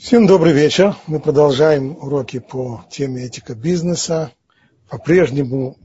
[0.00, 0.96] Всем добрый вечер.
[1.06, 4.32] Мы продолжаем уроки по теме этика бизнеса.
[4.88, 5.76] По-прежнему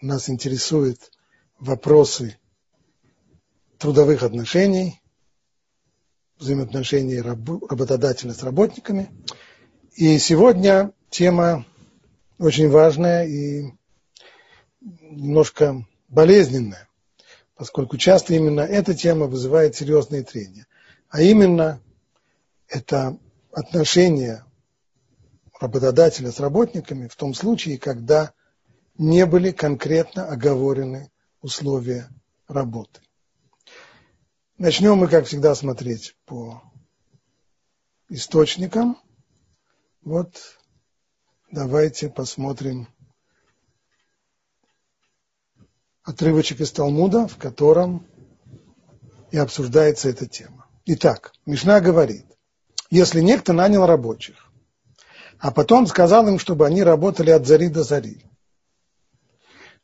[0.00, 1.10] нас интересуют
[1.58, 2.38] вопросы
[3.76, 5.02] трудовых отношений,
[6.38, 9.10] взаимоотношений работодателя с работниками.
[9.96, 11.66] И сегодня тема
[12.38, 13.72] очень важная и
[14.80, 16.88] немножко болезненная,
[17.56, 20.68] поскольку часто именно эта тема вызывает серьезные трения.
[21.08, 21.80] А именно
[22.68, 23.18] это
[23.58, 24.44] отношения
[25.60, 28.32] работодателя с работниками в том случае, когда
[28.96, 32.08] не были конкретно оговорены условия
[32.46, 33.00] работы.
[34.56, 36.62] Начнем мы, как всегда, смотреть по
[38.08, 38.98] источникам.
[40.02, 40.58] Вот
[41.50, 42.88] давайте посмотрим
[46.02, 48.06] отрывочек из Талмуда, в котором
[49.30, 50.66] и обсуждается эта тема.
[50.86, 52.24] Итак, Мишна говорит,
[52.90, 54.50] если некто нанял рабочих,
[55.38, 58.24] а потом сказал им, чтобы они работали от зари до зари.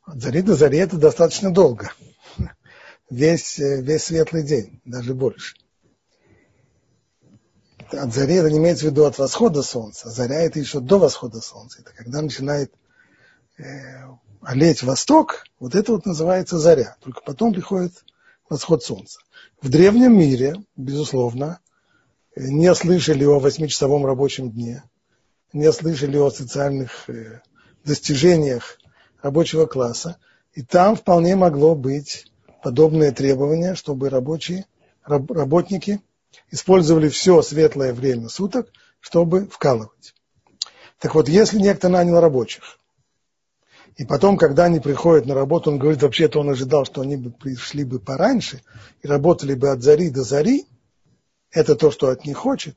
[0.04, 1.92] От зари до зари это достаточно долго.
[3.10, 5.56] Весь, весь светлый день, даже больше.
[7.92, 10.10] От зари это не имеется в виду от восхода солнца.
[10.10, 11.80] Заря это еще до восхода солнца.
[11.80, 12.72] Это когда начинает
[13.58, 13.62] э,
[14.42, 16.96] олеть восток, вот это вот называется заря.
[17.00, 17.92] Только потом приходит
[18.48, 19.20] восход солнца.
[19.60, 21.60] В древнем мире, безусловно,
[22.36, 24.82] не слышали о восьмичасовом рабочем дне,
[25.52, 27.40] не слышали о социальных э,
[27.84, 28.78] достижениях
[29.22, 30.16] рабочего класса,
[30.52, 32.26] и там вполне могло быть
[32.62, 34.66] подобное требование, чтобы рабочие,
[35.04, 36.00] работники
[36.50, 38.68] использовали все светлое время суток,
[39.00, 40.14] чтобы вкалывать.
[40.98, 42.78] Так вот, если некто нанял рабочих,
[43.96, 47.30] и потом, когда они приходят на работу, он говорит, вообще-то он ожидал, что они бы
[47.30, 48.62] пришли бы пораньше
[49.02, 50.66] и работали бы от зари до зари,
[51.54, 52.76] это то, что от них хочет,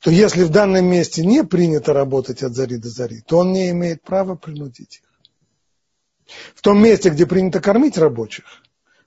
[0.00, 3.70] то если в данном месте не принято работать от зари до зари, то он не
[3.70, 6.34] имеет права принудить их.
[6.54, 8.44] В том месте, где принято кормить рабочих,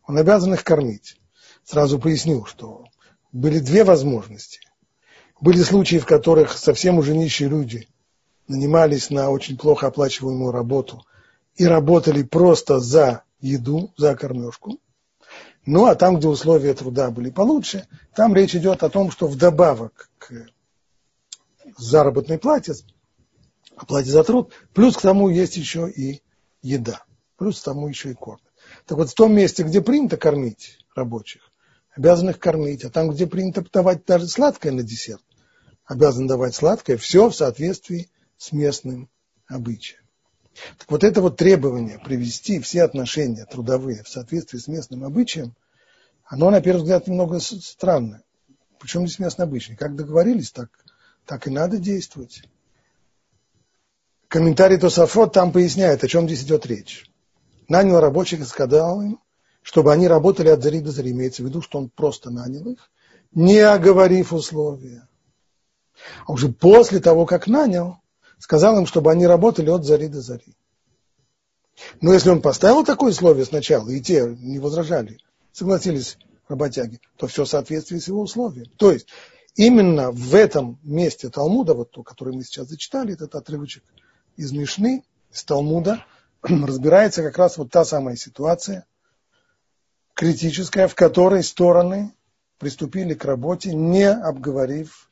[0.05, 1.17] он обязан их кормить.
[1.63, 2.85] Сразу поясню, что
[3.31, 4.59] были две возможности.
[5.39, 7.87] Были случаи, в которых совсем уже нищие люди
[8.47, 11.05] нанимались на очень плохо оплачиваемую работу
[11.55, 14.79] и работали просто за еду, за кормежку–
[15.65, 20.09] ну, а там, где условия труда были получше, там речь идет о том, что вдобавок
[20.17, 20.47] к
[21.77, 22.73] заработной плате,
[23.75, 26.21] оплате за труд, плюс к тому есть еще и
[26.61, 27.03] еда,
[27.37, 28.41] плюс к тому еще и корм.
[28.85, 31.51] Так вот, в том месте, где принято кормить рабочих,
[31.95, 35.23] обязан их кормить, а там, где принято давать даже сладкое на десерт,
[35.85, 39.09] обязан давать сладкое, все в соответствии с местным
[39.47, 40.00] обычаем.
[40.77, 45.53] Так вот это вот требование привести все отношения трудовые в соответствии с местным обычаем,
[46.25, 48.23] оно, на первый взгляд, немного странное.
[48.79, 49.75] Причем здесь местный обычай?
[49.75, 50.69] Как договорились, так,
[51.25, 52.43] так и надо действовать.
[54.27, 57.11] Комментарий Тософот там поясняет, о чем здесь идет речь.
[57.67, 59.19] Нанял рабочих и сказал им,
[59.61, 61.11] чтобы они работали от зари до зари.
[61.11, 62.89] Имеется в виду, что он просто нанял их,
[63.33, 65.07] не оговорив условия.
[66.25, 68.00] А уже после того, как нанял,
[68.41, 70.55] сказал им, чтобы они работали от зари до зари.
[72.01, 75.19] Но если он поставил такое условие сначала, и те не возражали,
[75.51, 78.65] согласились работяги, то все в соответствии с его условием.
[78.77, 79.07] То есть
[79.55, 83.83] именно в этом месте Талмуда, вот то, которое мы сейчас зачитали, этот отрывочек
[84.37, 86.03] из Мишны, из Талмуда,
[86.41, 88.85] разбирается как раз вот та самая ситуация
[90.15, 92.13] критическая, в которой стороны
[92.57, 95.09] приступили к работе, не обговорив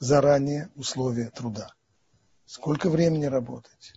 [0.00, 1.72] заранее условия труда
[2.52, 3.94] сколько времени работать,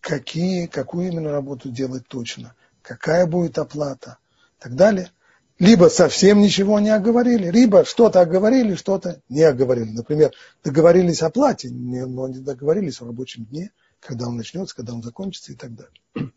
[0.00, 4.18] какие, какую именно работу делать точно, какая будет оплата
[4.58, 5.10] и так далее.
[5.58, 9.90] Либо совсем ничего не оговорили, либо что-то оговорили, что-то не оговорили.
[9.90, 10.30] Например,
[10.62, 15.50] договорились о плате, но не договорились о рабочем дне, когда он начнется, когда он закончится
[15.50, 15.92] и так далее.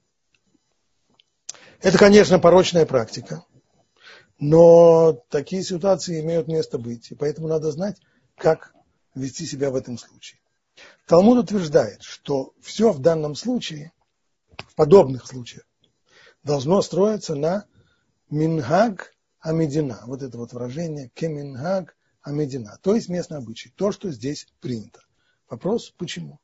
[1.81, 3.45] Это, конечно, порочная практика,
[4.39, 8.01] но такие ситуации имеют место быть, и поэтому надо знать,
[8.35, 8.73] как
[9.13, 10.39] вести себя в этом случае.
[11.07, 13.91] Талмуд утверждает, что все в данном случае,
[14.57, 15.65] в подобных случаях,
[16.43, 17.65] должно строиться на
[18.29, 20.01] минхаг амедина.
[20.05, 25.01] Вот это вот выражение кеминхаг амедина, то есть местный обычай, то, что здесь принято.
[25.49, 26.39] Вопрос, почему?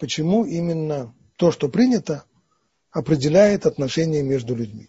[0.00, 2.24] Почему именно то, что принято,
[2.90, 4.88] определяет отношения между людьми?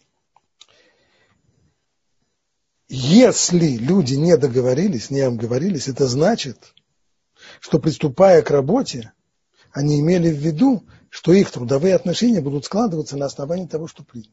[2.87, 6.73] Если люди не договорились, не обговорились, это значит,
[7.59, 9.13] что приступая к работе,
[9.71, 14.31] они имели в виду, что их трудовые отношения будут складываться на основании того, что принято.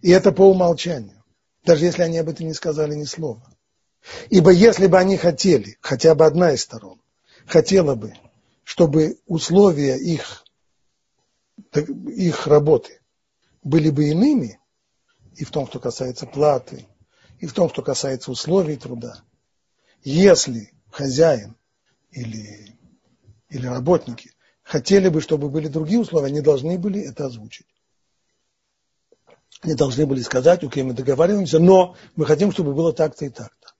[0.00, 1.24] И это по умолчанию,
[1.64, 3.42] даже если они об этом не сказали ни слова.
[4.30, 7.00] Ибо если бы они хотели, хотя бы одна из сторон,
[7.46, 8.14] хотела бы,
[8.62, 10.44] чтобы условия их,
[11.74, 13.00] их работы
[13.62, 14.60] были бы иными,
[15.34, 16.86] и в том, что касается платы,
[17.38, 19.22] и в том, что касается условий труда,
[20.02, 21.54] если хозяин
[22.10, 22.76] или,
[23.50, 24.32] или работники
[24.64, 27.66] хотели бы, чтобы были другие условия, они должны были это озвучить.
[29.62, 33.74] Они должны были сказать, окей, мы договариваемся, но мы хотим, чтобы было так-то и так-то.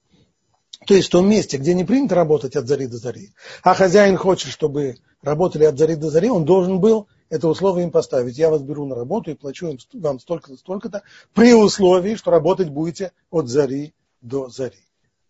[0.87, 4.17] То есть в том месте, где не принято работать от зари до зари, а хозяин
[4.17, 8.38] хочет, чтобы работали от зари до зари, он должен был это условие им поставить.
[8.38, 11.03] Я вас беру на работу и плачу вам столько-то, столько-то,
[11.35, 14.85] при условии, что работать будете от зари до зари.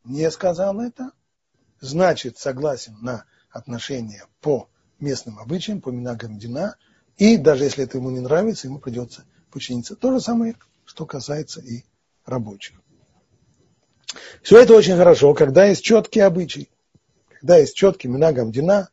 [0.04, 1.10] Не сказал это,
[1.80, 4.68] значит согласен на отношения по
[5.00, 6.76] местным обычаям, по минагам Дина,
[7.16, 9.96] и даже если это ему не нравится, ему придется подчиниться.
[9.96, 11.84] То же самое, что касается и
[12.24, 12.80] рабочих.
[14.42, 16.70] Все это очень хорошо, когда есть четкий обычай,
[17.28, 18.88] когда есть четкий минагам Дина,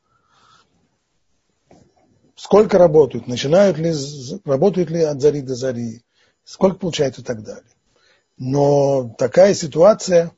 [2.36, 3.94] сколько работают, начинают ли,
[4.44, 6.04] работают ли от зари до зари,
[6.44, 7.64] сколько получают и так далее.
[8.38, 10.32] Но такая ситуация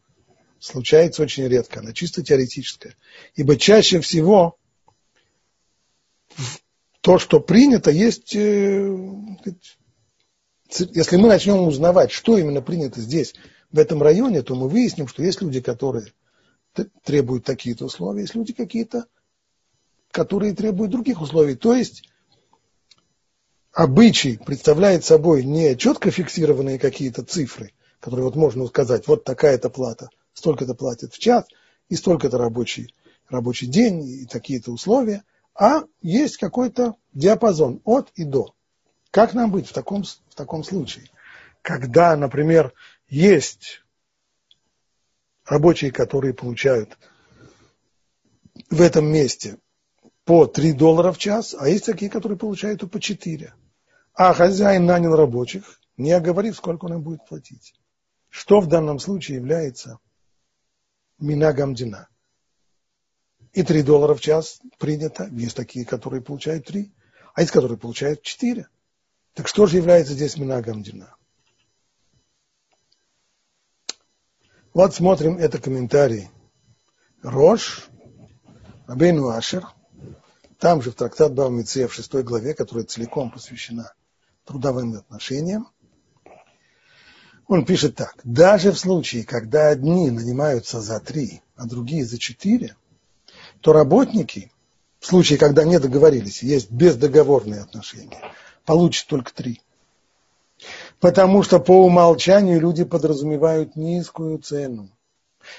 [0.60, 2.96] случается очень редко, она чисто теоретическая.
[3.36, 4.58] Ибо чаще всего
[7.02, 8.98] то, что принято, есть, э,
[10.70, 13.34] если мы начнем узнавать, что именно принято здесь,
[13.72, 16.14] в этом районе, то мы выясним, что есть люди, которые
[17.04, 19.08] требуют такие-то условия, есть люди какие-то,
[20.12, 21.56] которые требуют других условий.
[21.56, 22.04] То есть
[23.72, 30.10] обычай представляет собой не четко фиксированные какие-то цифры, которые вот можно сказать, вот такая-то плата,
[30.38, 31.46] столько-то платят в час,
[31.90, 32.94] и столько-то рабочий,
[33.30, 35.24] рабочий день, и такие-то условия–
[35.58, 38.54] а есть какой-то диапазон от и до.
[39.10, 41.10] Как нам быть в таком, в таком случае?
[41.64, 42.74] Когда, например,
[43.10, 43.84] есть
[45.46, 46.98] рабочие, которые получают
[48.70, 49.58] в этом месте
[50.26, 53.54] по 3 доллара в час, а есть такие, которые получают и по 4.
[54.14, 57.74] А хозяин нанял рабочих, не оговорив, сколько он им будет платить.
[58.30, 59.98] Что в данном случае является
[61.20, 62.08] минагамдина?
[63.58, 65.28] и 3 доллара в час принято.
[65.32, 66.94] Есть такие, которые получают 3,
[67.34, 68.68] а есть, которые получают 4.
[69.34, 71.16] Так что же является здесь минагом дина?
[74.76, 76.30] Вот смотрим, это комментарий
[77.24, 77.88] Рош,
[78.86, 79.66] Абейну Ашер,
[80.60, 83.92] там же в трактат Баумице в шестой главе, которая целиком посвящена
[84.46, 85.68] трудовым отношениям,
[87.48, 88.16] он пишет так.
[88.24, 92.76] Даже в случае, когда одни нанимаются за три, а другие за четыре–
[93.62, 94.52] то работники,
[95.00, 98.22] в случае, когда не договорились, есть бездоговорные отношения,
[98.66, 99.62] получат только три.
[101.00, 104.90] Потому что по умолчанию люди подразумевают низкую цену.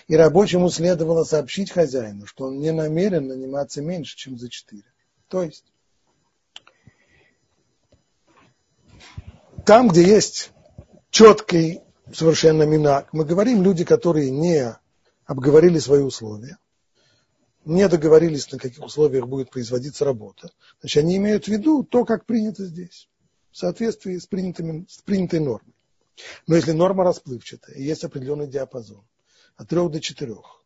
[0.07, 4.85] И рабочему следовало сообщить хозяину, что он не намерен наниматься меньше, чем за четыре.
[5.29, 5.65] То есть,
[9.65, 10.51] там, где есть
[11.11, 11.81] четкий
[12.13, 14.77] совершенно минак, мы говорим люди, которые не
[15.27, 16.59] обговорили свои условия,
[17.65, 20.51] не договорились, на каких условиях будет производиться работа,
[20.81, 23.09] значит, они имеют в виду то, как принято здесь,
[23.51, 25.75] в соответствии с, принятыми, с принятой нормой.
[26.47, 29.07] Но если норма расплывчатая, есть определенный диапазон
[29.57, 30.65] от трех до четырех,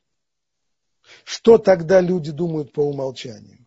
[1.25, 3.67] что тогда люди думают по умолчанию?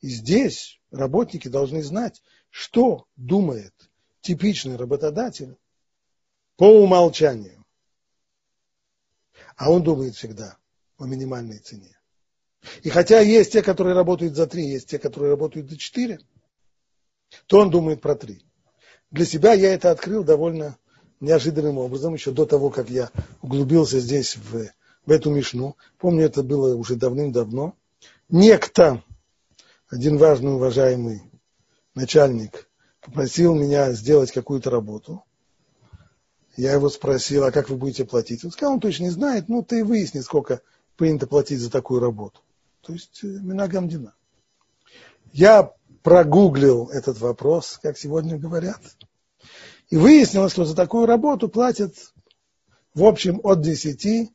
[0.00, 3.72] И здесь работники должны знать, что думает
[4.20, 5.56] типичный работодатель
[6.62, 7.66] по умолчанию.
[9.56, 10.58] А он думает всегда
[10.96, 11.98] о минимальной цене.
[12.84, 16.20] И хотя есть те, которые работают за три, есть те, которые работают за четыре,
[17.46, 18.46] то он думает про три.
[19.10, 20.78] Для себя я это открыл довольно
[21.18, 24.70] неожиданным образом, еще до того, как я углубился здесь в,
[25.04, 25.76] в эту мишну.
[25.98, 27.74] Помню, это было уже давным-давно.
[28.28, 29.02] Некто,
[29.88, 31.22] один важный, уважаемый
[31.96, 35.24] начальник, попросил меня сделать какую-то работу.
[36.56, 38.44] Я его спросил, а как вы будете платить?
[38.44, 40.60] Он сказал, он точно не знает, ну ты выясни, сколько
[40.96, 42.40] принято платить за такую работу
[42.82, 44.14] то есть э, Минагамдина.
[45.32, 48.80] Я прогуглил этот вопрос, как сегодня говорят,
[49.88, 51.94] и выяснилось, что за такую работу платят
[52.94, 54.30] в общем от 10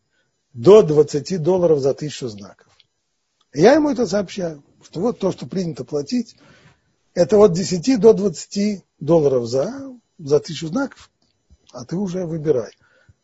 [0.53, 2.67] до 20 долларов за тысячу знаков.
[3.53, 6.35] я ему это сообщаю, что вот то, что принято платить,
[7.13, 11.11] это от 10 до 20 долларов за, за тысячу знаков,
[11.77, 12.71] а ты уже выбирай.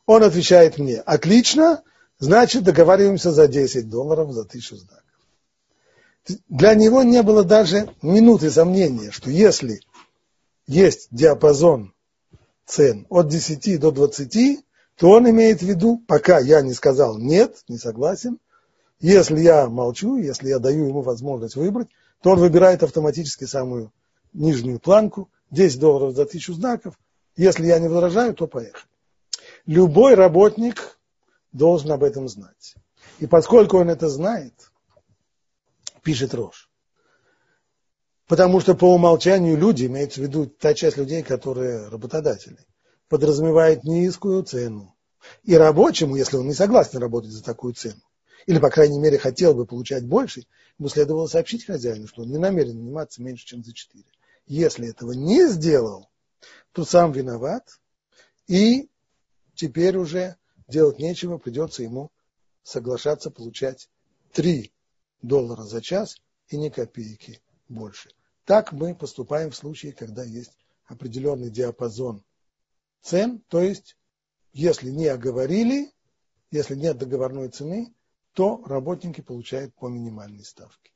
[0.05, 1.83] Он отвечает мне, отлично,
[2.19, 5.03] значит договариваемся за 10 долларов за тысячу знаков
[6.49, 9.81] для него не было даже минуты сомнения, что если
[10.67, 11.93] есть диапазон
[12.65, 14.65] цен от 10 до 20,
[14.97, 18.39] то он имеет в виду, пока я не сказал нет, не согласен,
[18.99, 21.89] если я молчу, если я даю ему возможность выбрать,
[22.21, 23.91] то он выбирает автоматически самую
[24.31, 26.97] нижнюю планку, 10 долларов за тысячу знаков.
[27.35, 28.85] Если я не возражаю, то поехали.
[29.65, 30.99] Любой работник
[31.51, 32.75] должен об этом знать.
[33.19, 34.53] И поскольку он это знает,
[36.03, 36.69] пишет Рош,
[38.27, 42.57] потому что по умолчанию люди, имеется в виду та часть людей, которые работодатели,
[43.07, 44.95] подразумевает низкую цену.
[45.43, 48.01] И рабочему, если он не согласен работать за такую цену,
[48.45, 50.45] или, по крайней мере, хотел бы получать больше,
[50.77, 54.03] ему следовало сообщить хозяину, что он не намерен заниматься меньше, чем за 4.
[54.47, 56.09] Если этого не сделал,
[56.71, 57.79] то сам виноват,
[58.47, 58.89] и
[59.55, 62.11] теперь уже делать нечего, придется ему
[62.63, 63.89] соглашаться получать
[64.33, 64.73] 3
[65.21, 68.11] доллара за час и ни копейки больше.
[68.45, 72.23] Так мы поступаем в случае, когда есть определенный диапазон
[73.01, 73.97] цен, то есть
[74.51, 75.91] если не оговорили,
[76.51, 77.93] если нет договорной цены,
[78.33, 80.92] то работники получают по минимальной ставке.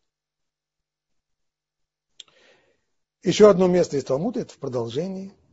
[3.23, 5.33] Еще одно место из Талмуда, это в продолжении–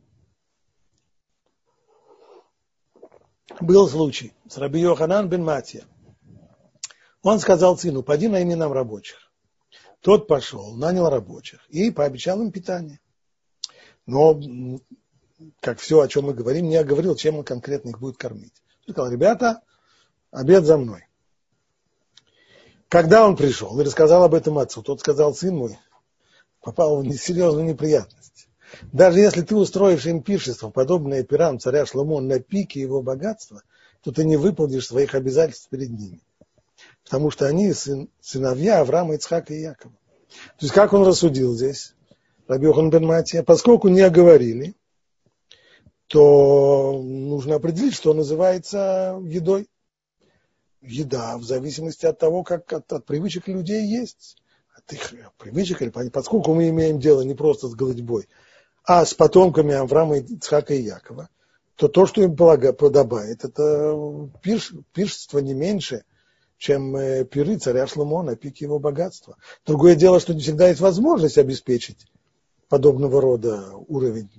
[3.61, 5.85] был случай с Раби Йоханан бен Матия.
[7.21, 9.31] Он сказал сыну, поди найми нам рабочих.
[10.01, 12.99] Тот пошел, нанял рабочих и пообещал им питание.
[14.05, 14.39] Но,
[15.61, 18.53] как все, о чем мы говорим, не оговорил, чем он конкретно их будет кормить.
[18.87, 19.61] Он сказал, ребята,
[20.31, 21.07] обед за мной.
[22.87, 25.79] Когда он пришел и рассказал об этом отцу, тот сказал, сын мой,
[26.65, 28.49] попал в несерьезную неприятность.
[28.91, 33.61] Даже если ты устроишь им пиршество, подобное пирам царя Шломо на пике его богатства,
[34.01, 36.21] то ты не выполнишь своих обязательств перед ними.
[37.03, 39.93] Потому что они сын, сыновья Авраама, Ицхака и Якова.
[40.57, 41.93] То есть как он рассудил здесь,
[42.47, 44.73] Рабиохан бен Матия, поскольку не оговорили,
[46.07, 49.67] то нужно определить, что называется едой.
[50.81, 54.37] Еда в зависимости от того, как от, от привычек людей есть.
[54.91, 58.27] Их привычек, поскольку мы имеем дело не просто с голодьбой,
[58.83, 61.29] а с потомками Авраама, Ицхака и Якова,
[61.75, 66.03] то то, что им подобает, это пирш, пиршество не меньше,
[66.57, 69.37] чем э, пиры царя Шломона, пик его богатства.
[69.65, 72.05] Другое дело, что не всегда есть возможность обеспечить
[72.69, 74.29] подобного рода уровень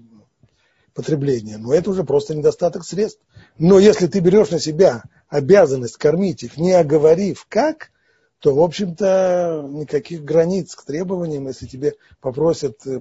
[0.94, 3.20] потребления, но это уже просто недостаток средств.
[3.58, 7.90] Но если ты берешь на себя обязанность кормить их, не оговорив как,
[8.38, 13.00] то, в общем-то, никаких границ к требованиям, если тебе попросят э,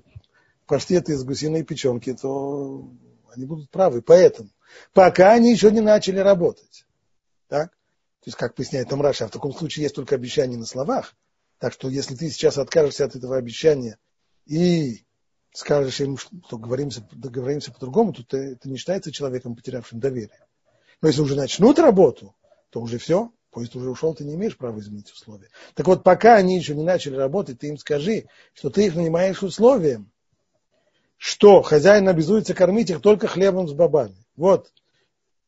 [0.66, 2.90] паштеты из гусиной печенки, то
[3.34, 4.02] они будут правы.
[4.02, 4.50] Поэтому,
[4.94, 6.86] пока они еще не начали работать.
[7.48, 7.72] Так?
[7.72, 11.14] То есть, как поясняет Раша, в таком случае есть только обещание на словах.
[11.60, 13.98] Так что, если ты сейчас откажешься от этого обещания
[14.46, 15.06] и
[15.54, 20.46] скажешь им, что говоримся, договоримся по-другому, то ты, это не считается человеком, потерявшим доверие.
[21.02, 22.36] Но если уже начнут работу,
[22.72, 25.48] то уже все, поезд уже ушел, ты не имеешь права изменить условия.
[25.76, 29.42] Так вот, пока они еще не начали работать, ты им скажи, что ты их нанимаешь
[29.42, 30.12] условием,
[31.16, 34.18] что хозяин обязуется кормить их только хлебом с бобами.
[34.36, 34.74] Вот.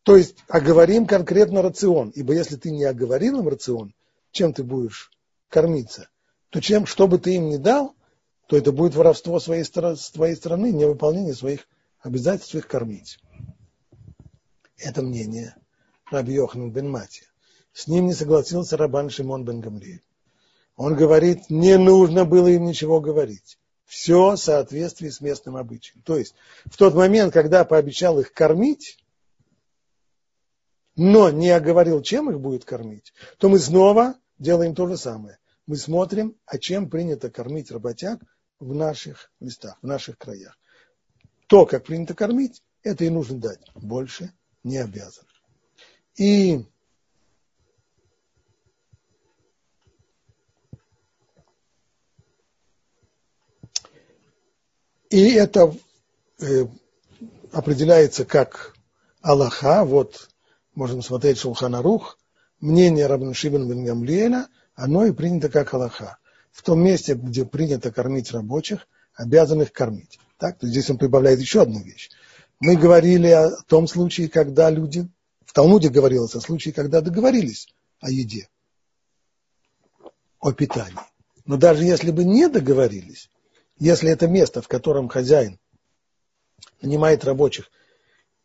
[0.03, 2.11] То есть оговорим конкретно рацион.
[2.15, 3.93] Ибо если ты не оговорил им рацион,
[4.31, 5.11] чем ты будешь
[5.49, 6.07] кормиться,
[6.49, 7.93] то чем, что бы ты им не дал,
[8.47, 11.67] то это будет воровство с твоей стороны, невыполнение своих
[11.99, 13.19] обязательств их кормить.
[14.77, 15.57] Это мнение
[16.09, 17.23] Раби Йоханан бен Мати.
[17.77, 20.01] С ним не согласился Рабан Шимон бен Гамриэль.
[20.77, 26.01] Он говорит, не нужно было им ничего говорить все в соответствии с местным обычаем.
[26.01, 26.33] То есть
[26.65, 28.97] в тот момент, когда пообещал их кормить,
[30.95, 35.37] но не оговорил, чем их будет кормить, то мы снова делаем то же самое.
[35.67, 38.19] Мы смотрим, а чем принято кормить работяг
[38.59, 40.57] в наших местах, в наших краях.
[41.45, 43.61] То, как принято кормить, это и нужно дать.
[43.75, 45.25] Больше не обязан.
[46.15, 46.65] И
[55.09, 55.73] И это
[56.39, 56.65] э,
[57.51, 58.75] определяется как
[59.21, 60.29] Аллаха, вот
[60.75, 62.17] можем смотреть Шулханарух,
[62.59, 66.17] мнение Рабин Шибен бен Гамлиэля, оно и принято как Аллаха.
[66.51, 70.19] В том месте, где принято кормить рабочих, обязан их кормить.
[70.37, 72.09] Так, то здесь он прибавляет еще одну вещь.
[72.59, 75.07] Мы говорили о том случае, когда люди,
[75.45, 77.67] в Талмуде говорилось о случае, когда договорились
[77.99, 78.49] о еде,
[80.39, 80.99] о питании.
[81.45, 83.29] Но даже если бы не договорились,
[83.79, 85.59] если это место, в котором хозяин
[86.81, 87.71] нанимает рабочих,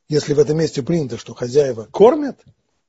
[0.09, 2.41] если в этом месте принято, что хозяева кормят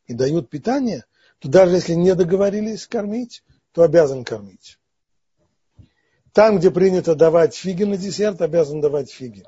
[0.08, 1.06] и дают питание,
[1.40, 4.78] то даже если не договорились кормить, то обязан кормить.
[6.34, 9.46] Там, где принято давать фиги на десерт, обязан давать фиги.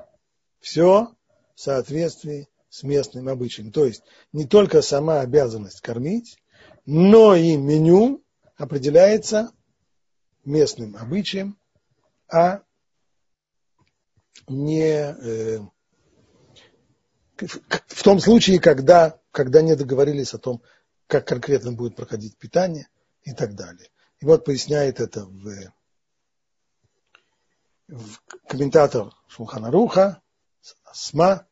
[0.60, 1.14] Все
[1.54, 3.72] в соответствии с местным обычаем.
[3.72, 6.38] То есть не только сама обязанность кормить,
[6.84, 8.22] но и меню
[8.56, 9.50] определяется
[10.44, 11.58] местным обычаем,
[12.28, 12.62] а
[14.48, 15.60] не э,
[17.36, 20.62] в том случае, когда, когда не договорились о том,
[21.06, 22.88] как конкретно будет проходить питание
[23.22, 23.88] и так далее.
[24.20, 25.72] И вот поясняет это в,
[27.88, 30.22] в комментатор Шулхана Руха,
[30.92, 31.46] СМА,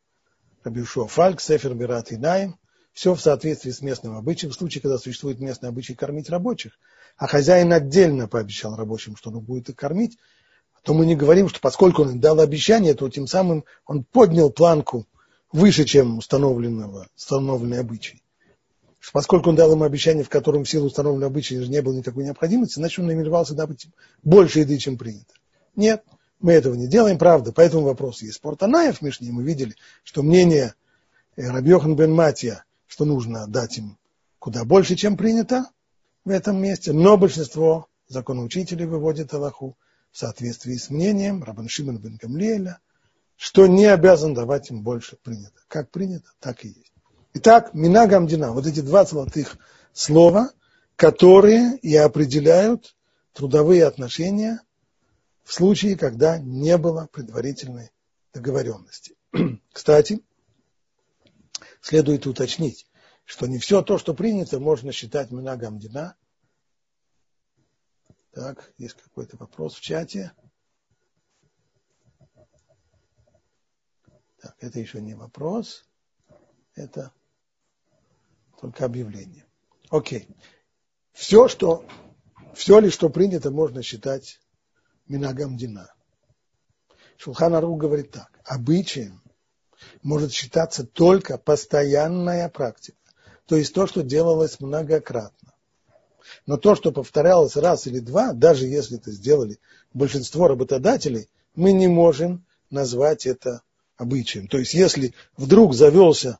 [0.64, 2.58] Рабишуа Фальк, Сефер Бират и Найм,
[2.92, 4.52] все в соответствии с местным обычаем.
[4.52, 6.78] В случае, когда существует местный обычай кормить рабочих,
[7.16, 10.18] а хозяин отдельно пообещал рабочим, что он будет их кормить,
[10.84, 15.06] то мы не говорим, что поскольку он дал обещание, то тем самым он поднял планку
[15.50, 18.22] выше, чем установленного, установленный обычай.
[19.12, 22.74] Поскольку он дал им обещание, в котором в силу установленного обычая не было никакой необходимости,
[22.74, 23.86] значит он намеревался добыть
[24.22, 25.32] больше еды, чем принято.
[25.74, 26.04] Нет,
[26.38, 27.52] мы этого не делаем, правда.
[27.52, 29.32] По этому вопросу есть спор Танаев в Мишне.
[29.32, 30.74] Мы видели, что мнение
[31.36, 33.96] э, Рабьохан бен Матья, что нужно дать им
[34.38, 35.64] куда больше, чем принято
[36.26, 36.92] в этом месте.
[36.92, 39.78] Но большинство законоучителей выводит Аллаху
[40.14, 42.78] в соответствии с мнением Рабан Шимон бен Гамлиэля,
[43.34, 45.60] что не обязан давать им больше принято.
[45.66, 46.92] Как принято, так и есть.
[47.32, 49.58] Итак, мина гамдина, вот эти два золотых
[49.92, 50.52] слова,
[50.94, 52.94] которые и определяют
[53.32, 54.60] трудовые отношения
[55.42, 57.90] в случае, когда не было предварительной
[58.32, 59.16] договоренности.
[59.72, 60.20] Кстати,
[61.80, 62.86] следует уточнить,
[63.24, 66.14] что не все то, что принято, можно считать минагамдина.
[68.34, 70.32] Так, есть какой-то вопрос в чате.
[74.40, 75.84] Так, это еще не вопрос,
[76.74, 77.12] это
[78.60, 79.46] только объявление.
[79.88, 80.28] Окей.
[81.12, 81.86] Все, что,
[82.54, 84.40] все ли, что принято, можно считать
[85.06, 85.94] Минагам Дина.
[87.16, 88.40] Шулхан Ару говорит так.
[88.44, 89.22] Обычаем
[90.02, 92.98] может считаться только постоянная практика.
[93.46, 95.43] То есть то, что делалось многократно.
[96.46, 99.58] Но то, что повторялось раз или два, даже если это сделали
[99.92, 103.62] большинство работодателей, мы не можем назвать это
[103.96, 104.48] обычаем.
[104.48, 106.38] То есть если вдруг завелся,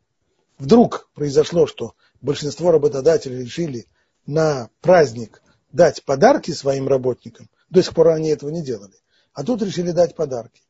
[0.59, 3.87] вдруг произошло, что большинство работодателей решили
[4.27, 5.43] на праздник
[5.73, 8.95] дать подарки своим работникам, до сих пор они этого не делали.
[9.33, 10.63] А тут решили дать подарки.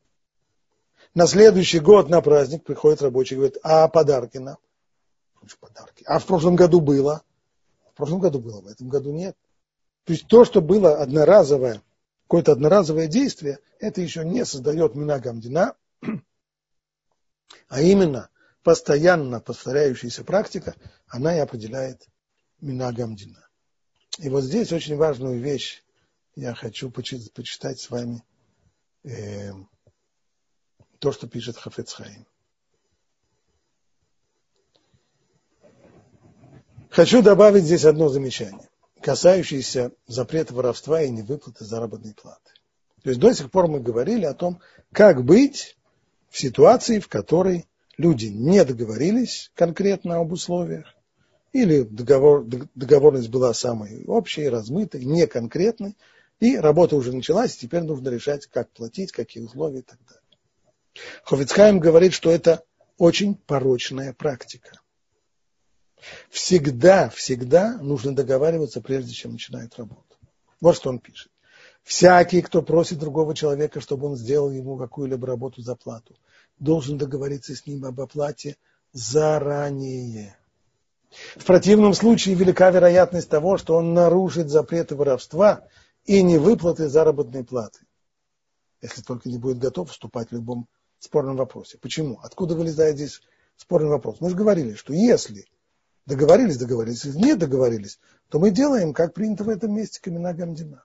[1.15, 4.57] На следующий год на праздник приходит рабочий и говорит, а подарки нам?
[5.61, 6.03] Подарки.
[6.07, 7.23] А в прошлом году было?
[7.95, 9.37] В прошлом году было, в этом году нет.
[10.05, 11.81] То есть то, что было одноразовое,
[12.25, 15.77] какое-то одноразовое действие, это еще не создает минагамдина,
[17.69, 18.31] а именно
[18.65, 20.75] постоянно повторяющаяся практика,
[21.07, 22.09] она и определяет
[22.61, 23.49] минагамдина.
[24.19, 25.85] И вот здесь очень важную вещь
[26.35, 28.25] я хочу почитать с вами
[29.05, 29.53] э,
[30.99, 32.27] то, что пишет Хафецхайм.
[36.95, 38.69] Хочу добавить здесь одно замечание,
[39.01, 42.53] касающееся запрета воровства и невыплаты заработной платы.
[43.03, 44.61] То есть до сих пор мы говорили о том,
[44.93, 45.77] как быть
[46.31, 47.67] в ситуации, в которой
[47.99, 50.87] люди не договорились конкретно об условиях,
[51.53, 55.97] или договор, договорность была самой общей, размытой, не конкретной,
[56.39, 60.23] и работа уже началась, теперь нужно решать, как платить, какие условия и так далее.
[61.25, 62.63] Ховицхайм говорит, что это
[62.99, 64.79] очень порочная практика.
[66.31, 70.03] Всегда, всегда нужно договариваться, прежде чем начинает работу.
[70.61, 71.31] Вот что он пишет.
[71.83, 76.17] Всякий, кто просит другого человека, чтобы он сделал ему какую-либо работу за плату,
[76.59, 78.57] должен договориться с ним об оплате
[78.93, 80.37] заранее.
[81.37, 85.67] В противном случае велика вероятность того, что он нарушит запреты воровства
[86.07, 87.81] и невыплаты заработной платы,
[88.81, 90.67] если только не будет готов вступать в любом
[90.99, 91.79] спорном вопросе.
[91.79, 92.19] Почему?
[92.23, 93.21] Откуда вылезает здесь
[93.57, 94.17] спорный вопрос?
[94.21, 95.47] Мы же говорили, что если
[96.07, 100.83] договорились, договорились, если не договорились, то мы делаем, как принято в этом месте, камена Гамдина.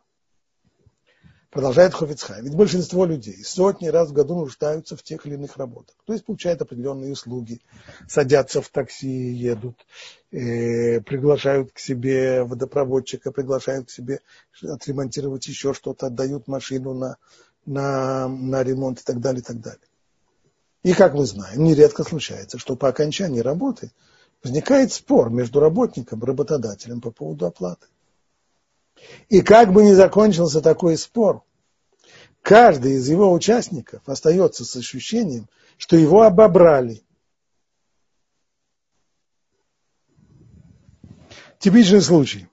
[1.50, 2.44] Продолжает Хофицхай.
[2.44, 5.96] Ведь большинство людей сотни раз в году нуждаются в тех или иных работах.
[6.06, 7.60] То есть получают определенные услуги,
[8.08, 9.76] садятся в такси, едут,
[10.32, 14.20] э, приглашают к себе водопроводчика, приглашают к себе
[14.62, 17.18] отремонтировать еще что-то, отдают машину на,
[17.66, 19.82] на, на ремонт и так далее, и так далее.
[20.84, 23.92] И, как мы знаем, нередко случается, что по окончании работы
[24.44, 27.88] возникает спор между работником и работодателем по поводу оплаты.
[29.30, 31.44] И как бы ни закончился такой спор,
[32.42, 35.48] каждый из его участников остается с ощущением,
[35.78, 37.04] что его обобрали.
[41.60, 42.48] Типичный случай.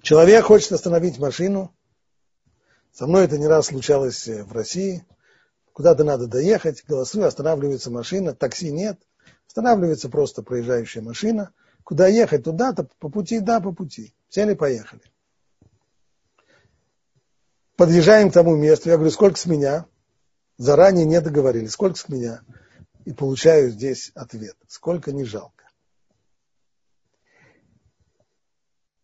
[0.00, 1.74] Человек хочет остановить машину.
[2.92, 5.04] Со мной это не раз случалось в России.
[5.72, 9.00] куда-то надо доехать, голосую, останавливается машина, такси нет,
[9.46, 11.52] останавливается просто проезжающая машина,
[11.84, 15.02] куда ехать, туда-то, по пути, да, по пути, сели, поехали.
[17.76, 19.86] Подъезжаем к тому месту, я говорю, сколько с меня?
[20.58, 22.42] Заранее не договорились, сколько с меня?
[23.04, 25.62] И получаю здесь ответ, сколько не жалко.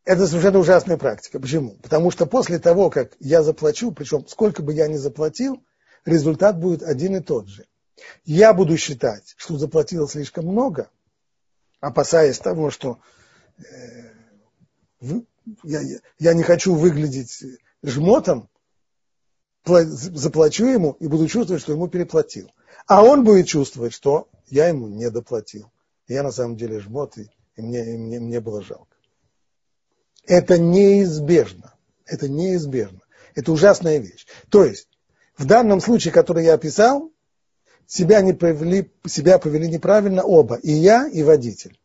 [0.04, 1.38] Это совершенно ужасная практика.
[1.38, 1.72] Почему?
[1.83, 5.62] Потому что после того, как я заплачу, причем сколько бы я ни заплатил,
[6.07, 7.66] результат будет один и тот же.
[8.25, 10.91] Я буду считать, что заплатил слишком много,
[11.81, 12.99] опасаясь того, что
[13.59, 14.19] э,
[15.63, 17.43] я, не хочу выглядеть
[17.83, 18.49] жмотом,
[19.65, 22.51] заплачу ему и буду чувствовать, что ему переплатил.
[22.87, 25.71] А он будет чувствовать, что я ему не доплатил.
[26.07, 28.97] Я на самом деле жмот, и мне, и мне, мне было жалко.
[30.27, 31.75] Это неизбежно.
[32.07, 33.01] Это неизбежно.
[33.35, 34.27] Это ужасная вещь.
[34.49, 34.89] То есть,
[35.37, 37.13] в данном случае, который я описал,
[37.88, 41.81] себя, не повели, себя повели неправильно оба, и я, и водитель.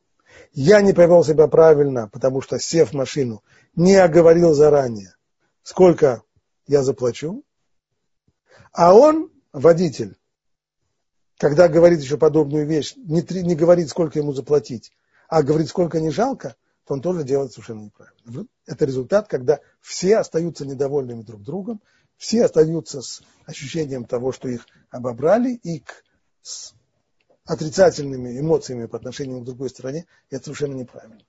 [0.51, 3.41] Я не повел себя правильно, потому что, сев в машину,
[3.75, 5.15] не оговорил заранее,
[5.63, 6.21] сколько
[6.67, 7.43] я заплачу.
[8.71, 10.17] А он, водитель,
[11.37, 14.91] когда говорит еще подобную вещь, не, не говорит, сколько ему заплатить,
[15.27, 18.47] а говорит, сколько не жалко, то он тоже делает совершенно неправильно.
[18.65, 21.81] Это результат, когда все остаются недовольными друг другом,
[22.23, 26.05] все остаются с ощущением того, что их обобрали, и к,
[26.41, 26.73] с
[27.43, 31.19] отрицательными эмоциями по отношению к другой стороне, это совершенно неправильно.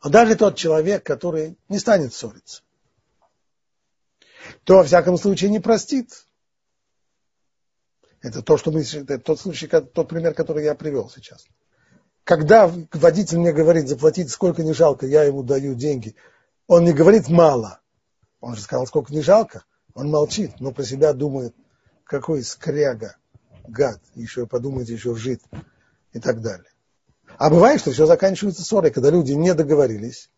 [0.00, 2.62] А даже тот человек, который не станет ссориться,
[4.64, 6.24] то во всяком случае не простит.
[8.22, 11.46] Это то, что мы, это тот случай, тот пример, который я привел сейчас.
[12.24, 16.16] Когда водитель мне говорит, заплатить сколько не жалко, я ему даю деньги,
[16.66, 17.82] он не говорит мало.
[18.40, 19.64] Он же сказал, сколько не жалко.
[19.94, 21.54] Он молчит, но про себя думает,
[22.04, 23.16] какой скряга,
[23.66, 25.42] гад, еще подумайте, еще жид
[26.12, 26.70] и так далее.
[27.36, 30.30] А бывает, что все заканчивается ссорой, когда люди не договорились,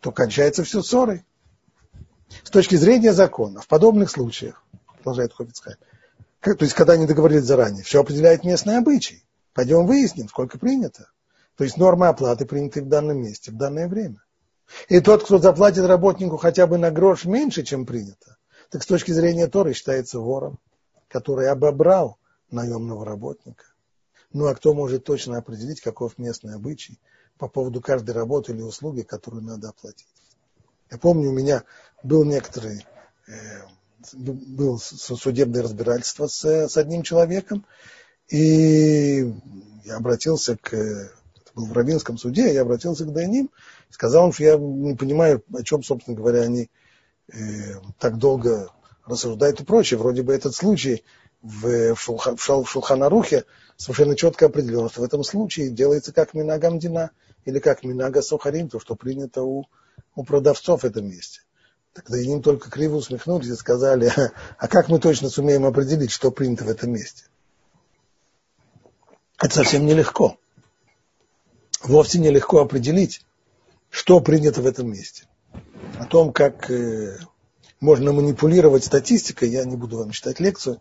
[0.00, 1.24] то кончается все ссорой.
[2.44, 4.64] С точки зрения закона, в подобных случаях,
[4.96, 5.76] продолжает Хофицхайм,
[6.40, 9.24] то есть когда не договорились заранее, все определяет местный обычай.
[9.52, 11.10] Пойдем выясним, сколько принято.
[11.56, 14.22] То есть нормы оплаты приняты в данном месте, в данное время.
[14.88, 18.36] И тот, кто заплатит работнику хотя бы на грош меньше, чем принято,
[18.70, 20.58] так с точки зрения Торы считается вором,
[21.08, 22.18] который обобрал
[22.50, 23.64] наемного работника.
[24.32, 27.00] Ну а кто может точно определить, каков местный обычай
[27.36, 30.06] по поводу каждой работы или услуги, которую надо оплатить?
[30.90, 31.64] Я помню, у меня
[32.02, 32.86] был некоторый,
[33.26, 33.32] э,
[34.12, 37.64] был судебное разбирательство с, с одним человеком,
[38.28, 39.34] и
[39.84, 43.50] я обратился к, это был в Равинском суде, я обратился к Дайним,
[43.90, 46.70] сказал им, что я не понимаю, о чем, собственно говоря, они
[47.32, 47.36] э,
[47.98, 48.70] так долго
[49.04, 49.98] рассуждают и прочее.
[49.98, 51.04] Вроде бы этот случай
[51.42, 53.44] в, в, Шулха, в Шулханарухе
[53.76, 57.10] совершенно четко определено, что в этом случае делается как Минага Мдина
[57.44, 59.66] или как Минага Сухарим, то, что принято у,
[60.14, 61.40] у продавцов в этом месте.
[61.92, 64.12] Тогда им только криво усмехнулись и сказали,
[64.58, 67.24] а как мы точно сумеем определить, что принято в этом месте?
[69.42, 70.36] Это совсем нелегко.
[71.82, 73.24] Вовсе нелегко определить,
[73.90, 75.24] что принято в этом месте.
[75.98, 77.18] О том, как э,
[77.80, 80.80] можно манипулировать статистикой, я не буду вам читать лекцию,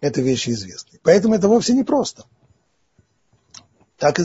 [0.00, 0.98] это вещи известны.
[1.02, 2.24] Поэтому это вовсе не просто.
[3.98, 4.18] Так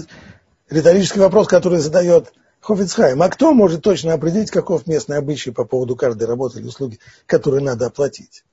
[0.70, 5.96] риторический вопрос, который задает Хофицхайм, а кто может точно определить, каков местный обычай по поводу
[5.96, 8.44] каждой работы или услуги, которую надо оплатить?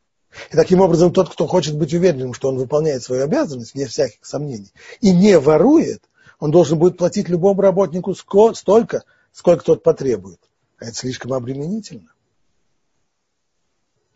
[0.51, 4.25] И таким образом тот, кто хочет быть уверенным, что он выполняет свою обязанность, вне всяких
[4.25, 6.03] сомнений, и не ворует,
[6.40, 10.40] он должен будет платить любому работнику столько, сколько тот потребует.
[10.79, 12.12] А это слишком обременительно.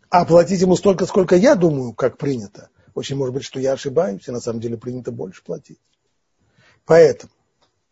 [0.09, 2.69] А платить ему столько, сколько я думаю, как принято.
[2.93, 5.79] Очень может быть, что я ошибаюсь, и на самом деле принято больше платить.
[6.85, 7.31] Поэтому,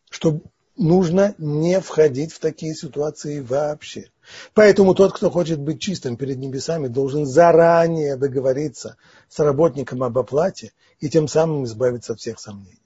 [0.10, 0.40] что
[0.78, 4.10] нужно не входить в такие ситуации вообще.
[4.54, 8.98] Поэтому тот, кто хочет быть чистым перед небесами, должен заранее договориться
[9.30, 12.82] с работником об оплате и тем самым избавиться от всех сомнений.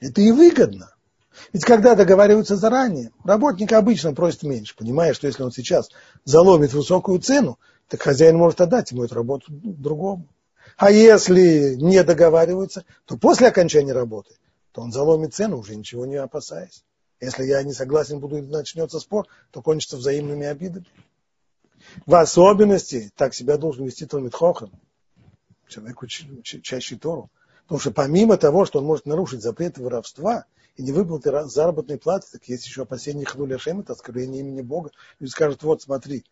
[0.00, 0.94] Это и выгодно.
[1.52, 5.88] Ведь когда договариваются заранее, работник обычно просит меньше, понимая, что если он сейчас
[6.24, 10.26] заломит высокую цену, так хозяин может отдать ему эту работу другому.
[10.76, 14.34] А если не договариваются, то после окончания работы,
[14.72, 16.84] то он заломит цену, уже ничего не опасаясь.
[17.20, 20.86] Если я не согласен буду, начнется спор, то кончится взаимными обидами.
[22.06, 24.70] В особенности так себя должен вести Талмит Хохан,
[25.68, 25.98] человек,
[26.42, 27.30] чаще Тору.
[27.62, 30.44] Потому что помимо того, что он может нарушить запреты воровства
[30.78, 34.92] и не выплаты заработной платы, так есть еще опасения Хлуля Шем, это оскорбление имени Бога.
[35.18, 36.24] Люди скажут, вот смотри,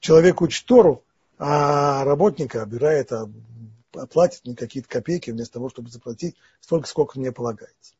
[0.00, 1.04] человек учит Тору,
[1.38, 3.28] а работника обирает, а
[4.10, 7.94] платит мне какие-то копейки вместо того, чтобы заплатить столько, сколько мне полагается.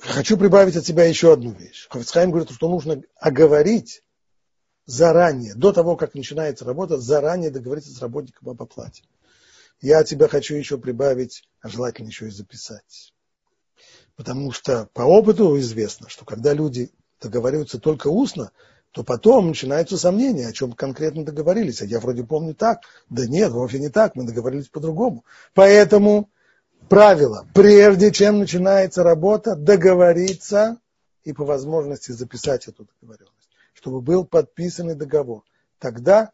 [0.00, 1.86] Хочу прибавить от себя еще одну вещь.
[1.90, 4.02] Хофицхайм говорит, что нужно оговорить
[4.86, 9.04] заранее, до того, как начинается работа, заранее договориться с работником об оплате.
[9.82, 13.12] Я от тебя хочу еще прибавить, а желательно еще и записать.
[14.14, 18.52] Потому что по опыту известно, что когда люди договариваются только устно,
[18.92, 21.82] то потом начинаются сомнения, о чем конкретно договорились.
[21.82, 22.82] А я вроде помню так.
[23.10, 25.24] Да нет, вовсе не так, мы договорились по-другому.
[25.52, 26.30] Поэтому
[26.88, 30.78] правило, прежде чем начинается работа, договориться
[31.24, 35.42] и по возможности записать эту договоренность, чтобы был подписанный договор.
[35.78, 36.30] Тогда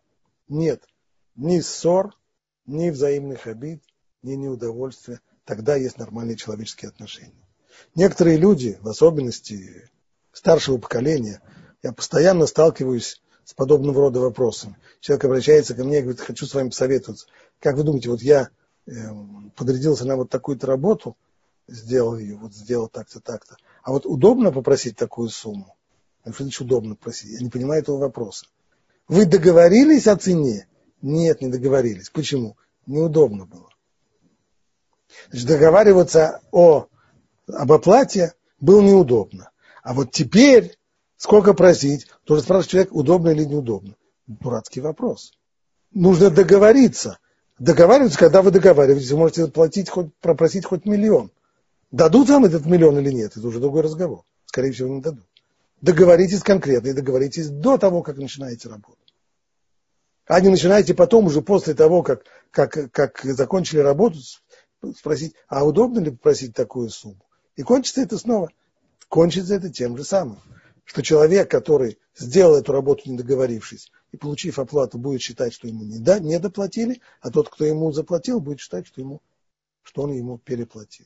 [0.49, 0.83] нет
[1.37, 2.18] ни ссор,
[2.69, 3.83] ни взаимных обид,
[4.23, 5.21] ни неудовольствия.
[5.45, 7.49] Тогда есть нормальные человеческие отношения.
[7.95, 9.91] Некоторые люди, в особенности
[10.33, 11.41] старшего поколения,
[11.83, 14.77] я постоянно сталкиваюсь с подобного рода вопросами.
[15.01, 17.27] Человек обращается ко мне и говорит, хочу с вами посоветоваться.
[17.61, 18.51] Как вы думаете, вот я
[18.87, 18.93] э,
[19.57, 21.17] подрядился на вот такую-то работу,
[21.67, 23.57] сделал ее, вот сделал так-то, так-то.
[23.83, 25.77] А вот удобно попросить такую сумму?
[26.25, 27.31] Что значит удобно просить?
[27.31, 28.47] Я не понимаю этого вопроса.
[29.07, 30.67] Вы договорились о цене?
[31.03, 32.11] Нет, не договорились.
[32.11, 32.57] Почему?
[32.87, 33.69] Неудобно было.
[35.31, 36.87] Значит, договариваться о,
[37.47, 39.51] об оплате было неудобно.
[39.83, 40.79] А вот теперь
[41.19, 42.07] Сколько просить?
[42.25, 43.97] Тоже спрашивает человек, удобно или неудобно.
[44.29, 45.33] Дурацкий вопрос.
[45.93, 47.19] Нужно договориться.
[47.59, 51.33] Договариваться, когда вы договариваетесь, вы можете платить хоть, пропросить хоть миллион.
[51.91, 54.23] Дадут вам этот миллион или нет, это уже другой разговор.
[54.47, 55.25] Скорее всего, не дадут.
[55.81, 58.99] Договоритесь конкретно и договоритесь до того, как начинаете работу.
[60.29, 64.19] А не начинаете потом, уже после того, как, как, как закончили работу,
[64.97, 67.25] спросить, а удобно ли попросить такую сумму?
[67.57, 68.51] И кончится это снова.
[69.09, 70.39] Кончится это тем же самым
[70.89, 75.85] что человек, который сделал эту работу, не договорившись, и получив оплату, будет считать, что ему
[75.85, 79.21] не, да, не доплатили, а тот, кто ему заплатил, будет считать, что, ему,
[79.83, 81.05] что он ему переплатил.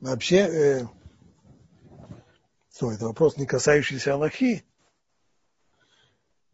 [0.00, 0.86] Вообще, э,
[2.78, 4.64] то, это вопрос, не касающийся Аллахи,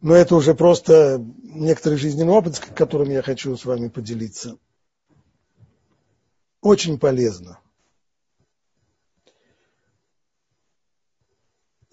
[0.01, 4.59] но это уже просто некоторый жизненный опыт, с которым я хочу с вами поделиться.
[6.61, 7.61] Очень полезно–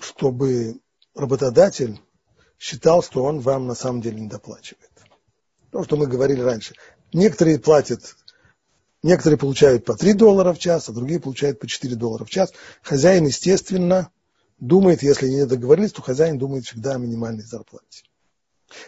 [0.04, 0.80] чтобы
[1.16, 2.00] работодатель
[2.60, 4.92] считал, что он вам на самом деле не доплачивает.
[5.72, 6.76] То, что мы говорили раньше.
[7.14, 8.16] Некоторые платят,
[9.02, 12.54] некоторые получают по 3 доллара в час, а другие получают по 4 доллара в час.
[12.82, 14.12] Хозяин, естественно,
[14.60, 18.04] думает, если не договорились, то хозяин думает всегда о минимальной зарплате.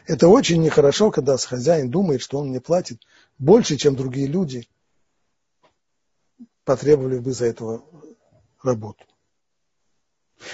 [0.07, 3.01] Это очень нехорошо, когда хозяин думает, что он мне платит
[3.37, 4.67] больше, чем другие люди
[6.63, 7.83] потребовали бы за этого
[8.63, 9.05] работу.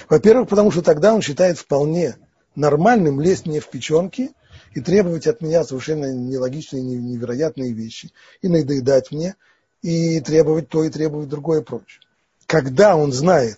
[0.09, 2.17] Во-первых, потому что тогда он считает вполне
[2.55, 4.31] нормальным лезть мне в печенки
[4.73, 9.35] и требовать от меня совершенно нелогичные, невероятные вещи, и надоедать мне,
[9.81, 12.01] и требовать то, и требовать другое и прочее.
[12.45, 13.57] Когда он знает,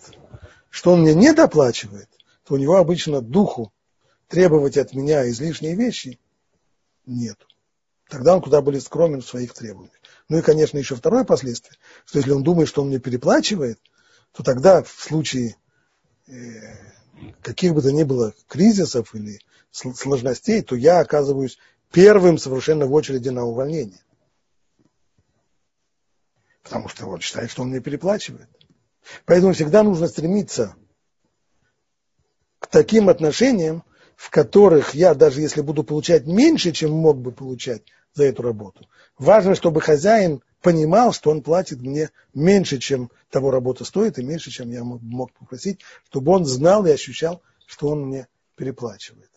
[0.74, 2.10] что он мне не доплачивает,
[2.44, 3.72] то у него обычно духу
[4.28, 6.20] требовать от меня излишние вещи
[7.06, 7.38] нет.
[8.10, 9.96] Тогда он куда более скромен в своих требованиях.
[10.30, 13.80] Ну и, конечно, еще второе последствие, что если он думает, что он мне переплачивает,
[14.32, 15.56] то тогда в случае
[16.28, 16.34] Э,
[17.42, 19.40] каких бы то ни было кризисов или
[19.72, 21.58] сложностей, то я оказываюсь
[21.92, 24.00] первым совершенно в очереди на увольнение.
[26.64, 28.48] Потому что он считает, что он мне переплачивает.
[29.26, 30.76] Поэтому всегда нужно стремиться
[32.60, 33.84] к таким отношениям,
[34.16, 38.88] в которых я, даже если буду получать меньше, чем мог бы получать за эту работу,
[39.18, 44.50] важно, чтобы хозяин понимал, что он платит мне меньше, чем того работа стоит, и меньше,
[44.50, 49.30] чем я мог попросить, чтобы он знал и ощущал, что он мне переплачивает.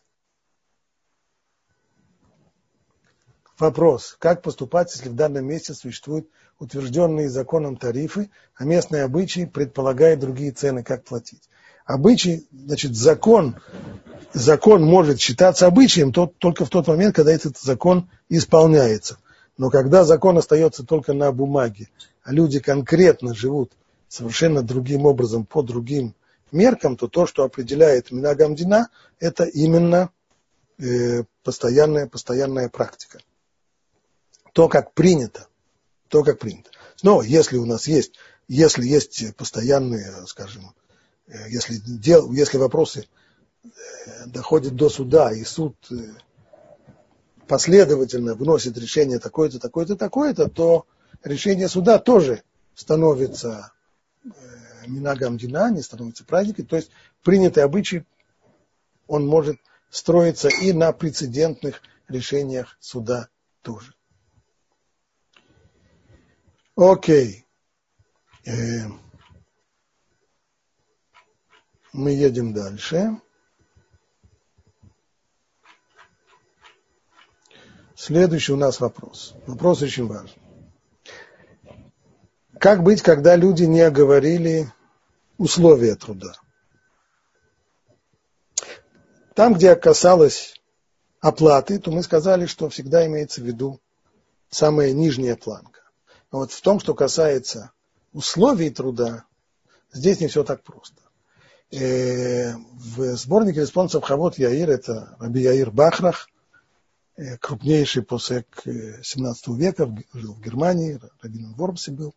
[3.58, 4.16] Вопрос.
[4.18, 10.52] Как поступать, если в данном месте существуют утвержденные законом тарифы, а местные обычаи предполагают другие
[10.52, 11.42] цены, как платить?
[11.84, 13.56] Обычай, значит, закон,
[14.32, 19.18] закон может считаться обычаем только в тот момент, когда этот закон исполняется.
[19.56, 21.88] Но когда закон остается только на бумаге,
[22.22, 23.72] а люди конкретно живут
[24.08, 26.14] совершенно другим образом, по другим
[26.52, 28.88] меркам, то то, что определяет Минагамдина,
[29.20, 30.10] это именно
[30.78, 33.20] э, постоянная, постоянная практика.
[34.52, 35.48] То, как принято.
[36.08, 36.70] То, как принято.
[37.02, 38.12] Но если у нас есть,
[38.48, 40.72] если есть постоянные, скажем,
[41.26, 43.06] э, если, дел, если вопросы
[43.64, 43.68] э,
[44.26, 45.94] доходят до суда, и суд э,
[47.48, 50.86] последовательно выносит решение такое-то, такое-то, такое-то, то
[51.24, 52.42] решение суда тоже
[52.74, 53.72] становится
[54.86, 56.66] минагам дина, не становится праздником.
[56.66, 56.90] То есть
[57.22, 58.04] принятый обычай,
[59.06, 59.58] он может
[59.90, 63.28] строиться и на прецедентных решениях суда
[63.62, 63.95] тоже.
[66.76, 67.46] Окей.
[68.44, 68.52] Э,
[71.94, 73.18] мы едем дальше.
[77.94, 79.34] Следующий у нас вопрос.
[79.46, 80.42] Вопрос очень важный.
[82.60, 84.70] Как быть, когда люди не оговорили
[85.38, 86.34] условия труда?
[89.34, 90.60] Там, где касалось
[91.20, 93.80] оплаты, то мы сказали, что всегда имеется в виду
[94.50, 95.75] самая нижняя планка.
[96.36, 97.72] Но вот в том, что касается
[98.12, 99.24] условий труда,
[99.90, 101.00] здесь не все так просто.
[101.70, 106.28] Э, в сборнике респонсов Хавот Яир, это Раби Яир Бахрах,
[107.16, 112.14] э, крупнейший посек 17 века, жил в Германии, Рабином Вормсе был.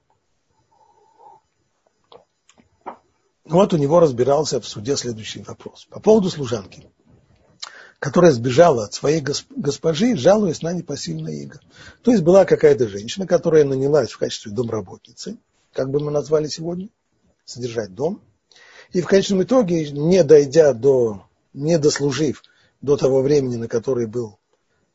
[3.45, 5.85] Вот у него разбирался в суде следующий вопрос.
[5.89, 6.85] По поводу служанки,
[7.99, 11.59] которая сбежала от своей госпожи, жалуясь на непосильное иго.
[12.01, 15.37] То есть была какая-то женщина, которая нанялась в качестве домработницы,
[15.73, 16.89] как бы мы назвали сегодня,
[17.45, 18.21] содержать дом–
[18.91, 22.43] и в конечном итоге, не дойдя до, не дослужив
[22.81, 24.39] до того времени, на который был,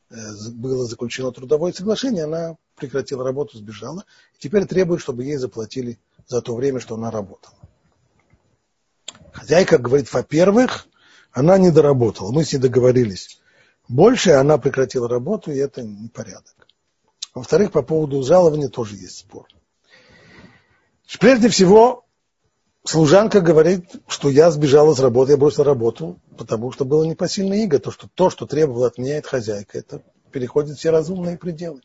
[0.09, 0.15] э,
[0.51, 4.03] было заключено трудовое соглашение, она прекратила работу, сбежала.
[4.35, 7.55] И теперь требует, чтобы ей заплатили за то время, что она работала.
[9.31, 10.87] Хозяйка говорит, во-первых,
[11.35, 12.31] она не доработала.
[12.31, 13.41] Мы с ней договорились.
[13.89, 16.55] Больше она прекратила работу, и это непорядок.
[17.35, 19.45] Во-вторых, по поводу жалования тоже есть спор.
[21.19, 22.05] Прежде всего,
[22.85, 27.79] служанка говорит, что я сбежала с работы, я бросила работу, потому что было непосильное иго.
[27.79, 31.81] То, что, то, что требовала от меня эта хозяйка, это переходит все разумные пределы.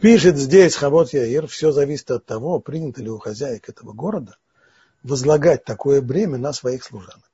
[0.00, 4.38] Пишет здесь Хавот Яир, все зависит от того, принято ли у хозяек этого города
[5.02, 7.33] возлагать такое бремя на своих служанок.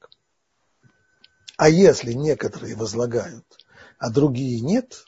[1.61, 3.44] А если некоторые возлагают,
[3.99, 5.05] а другие нет,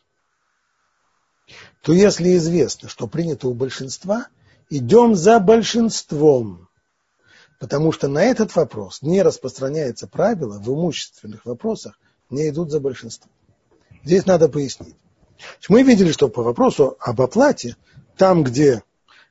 [1.80, 4.26] то если известно, что принято у большинства–
[4.68, 6.68] идем за большинством,
[7.58, 13.32] потому что на этот вопрос не распространяется правило, в имущественных вопросах не идут за большинством.
[14.04, 14.96] Здесь надо пояснить.
[15.70, 17.76] Мы видели, что по вопросу об оплате,
[18.18, 18.82] там, где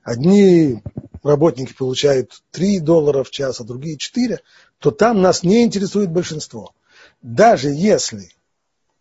[0.01, 0.81] одни
[1.21, 4.39] работники получают 3 доллара в час, а другие 4,
[4.79, 6.73] то там нас не интересует большинство.
[7.21, 8.31] Даже если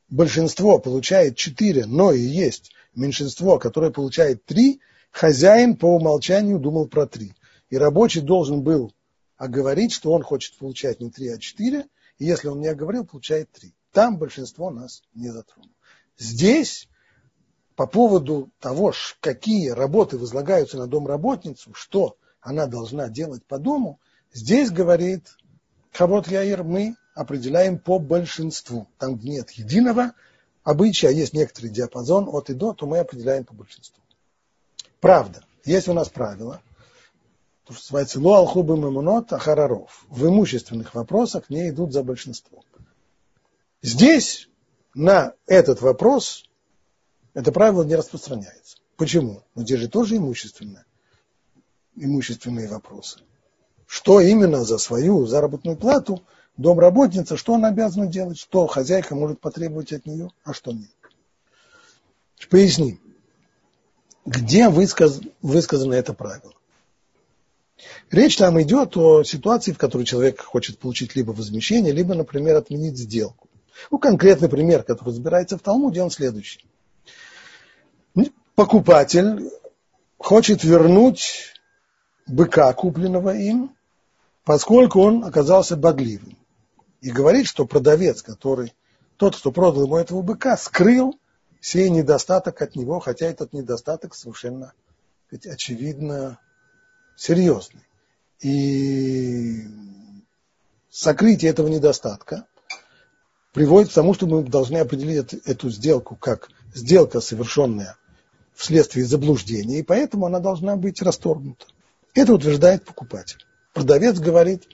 [0.08, 4.80] большинство получает 4, но и есть меньшинство, которое получает 3,
[5.10, 7.34] хозяин по умолчанию думал про три.
[7.70, 8.92] И рабочий должен был
[9.36, 11.86] оговорить, что он хочет получать не три, а четыре.
[12.18, 13.72] И если он не оговорил, получает три.
[13.92, 15.72] Там большинство нас не затронуло.
[16.18, 16.88] Здесь
[17.76, 24.00] по поводу того, какие работы возлагаются на домработницу, что она должна делать по дому,
[24.32, 25.28] здесь говорит
[25.92, 28.88] Хавот Яир, мы определяем по большинству.
[28.98, 30.12] Там, где нет единого
[30.62, 34.02] обычая, а есть некоторый диапазон от и до, то мы определяем по большинству.
[35.00, 36.62] Правда, есть у нас правило,
[37.64, 40.04] то, что называется ло алхубы мамунот ахараров.
[40.08, 42.64] В имущественных вопросах не идут за большинство.
[43.82, 44.48] Здесь
[44.94, 46.50] на этот вопрос
[47.34, 48.78] это правило не распространяется.
[48.96, 49.42] Почему?
[49.54, 50.84] Ну, здесь же тоже имущественное,
[51.96, 53.20] имущественные вопросы.
[53.86, 56.22] Что именно за свою заработную плату
[56.60, 60.90] домработница, что она обязана делать, что хозяйка может потребовать от нее, а что нет.
[62.48, 63.00] Поясним
[64.30, 66.52] где высказ, высказано это правило.
[68.10, 72.98] Речь там идет о ситуации, в которой человек хочет получить либо возмещение, либо, например, отменить
[72.98, 73.48] сделку.
[73.90, 76.64] Ну, конкретный пример, который разбирается в Талмуде, он следующий.
[78.54, 79.50] Покупатель
[80.18, 81.54] хочет вернуть
[82.26, 83.74] быка, купленного им,
[84.44, 86.36] поскольку он оказался бодливым.
[87.00, 88.74] И говорит, что продавец, который,
[89.16, 91.18] тот, кто продал ему этого быка, скрыл
[91.60, 94.72] сей недостаток от него, хотя этот недостаток совершенно
[95.26, 96.38] сказать, очевидно
[97.16, 97.82] серьезный.
[98.40, 99.64] И
[100.90, 102.46] сокрытие этого недостатка
[103.52, 107.96] приводит к тому, что мы должны определить эту сделку как сделка, совершенная
[108.54, 111.66] вследствие заблуждения, и поэтому она должна быть расторгнута.
[112.14, 113.38] Это утверждает покупатель.
[113.72, 114.68] Продавец говорит,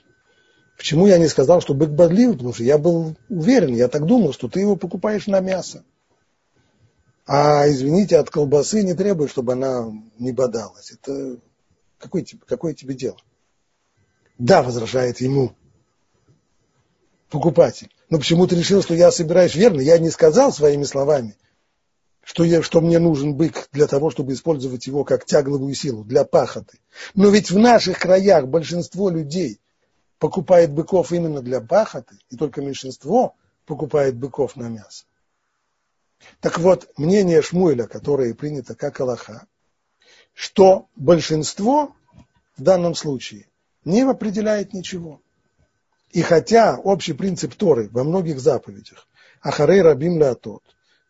[0.77, 4.31] почему я не сказал, что бык бодливый, потому что я был уверен, я так думал,
[4.31, 5.83] что ты его покупаешь на мясо.
[7.25, 10.91] А, извините, от колбасы не требует, чтобы она не бодалась.
[10.91, 11.37] Это
[11.97, 13.17] какое тебе, какое тебе дело?
[14.37, 15.53] Да, возражает ему
[17.29, 17.91] покупатель.
[18.09, 19.81] Но почему ты решил, что я собираюсь верно?
[19.81, 21.35] Я не сказал своими словами,
[22.23, 26.23] что, я, что мне нужен бык для того, чтобы использовать его как тягловую силу, для
[26.23, 26.79] пахоты.
[27.13, 29.59] Но ведь в наших краях большинство людей
[30.19, 35.05] покупает быков именно для пахоты, и только меньшинство покупает быков на мясо.
[36.39, 39.47] Так вот, мнение Шмуэля, которое принято как Аллаха,
[40.33, 41.95] что большинство
[42.57, 43.47] в данном случае
[43.85, 45.21] не определяет ничего.
[46.11, 49.07] И хотя общий принцип Торы во многих заповедях
[49.41, 50.63] Ахарей Рабим Леотот,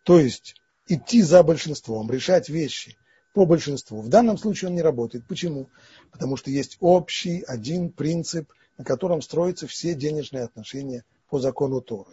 [0.03, 0.55] то есть
[0.87, 2.97] идти за большинством, решать вещи
[3.33, 5.27] по большинству, в данном случае он не работает.
[5.27, 5.69] Почему?
[6.11, 12.11] Потому что есть общий один принцип, на котором строятся все денежные отношения по закону Торы.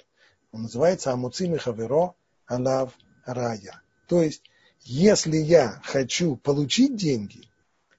[0.53, 2.15] Он называется Амуцими Хаверо
[2.47, 2.93] Алав
[3.25, 3.83] Рая.
[4.09, 4.43] То есть,
[4.83, 7.49] если я хочу получить деньги,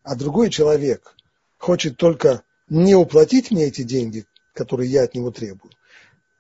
[0.04, 1.16] а другой человек
[1.58, 5.72] хочет только не уплатить мне эти деньги, которые я от него требую,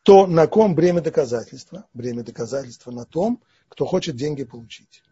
[0.03, 1.87] то на ком бремя доказательства?
[1.93, 5.03] Бремя доказательства на том, кто хочет деньги получить.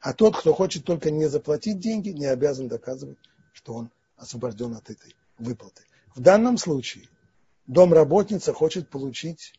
[0.00, 3.18] А тот, кто хочет только не заплатить деньги, не обязан доказывать,
[3.52, 5.84] что он освобожден от этой выплаты.
[6.14, 7.08] В данном случае
[7.66, 9.54] домработница хочет получить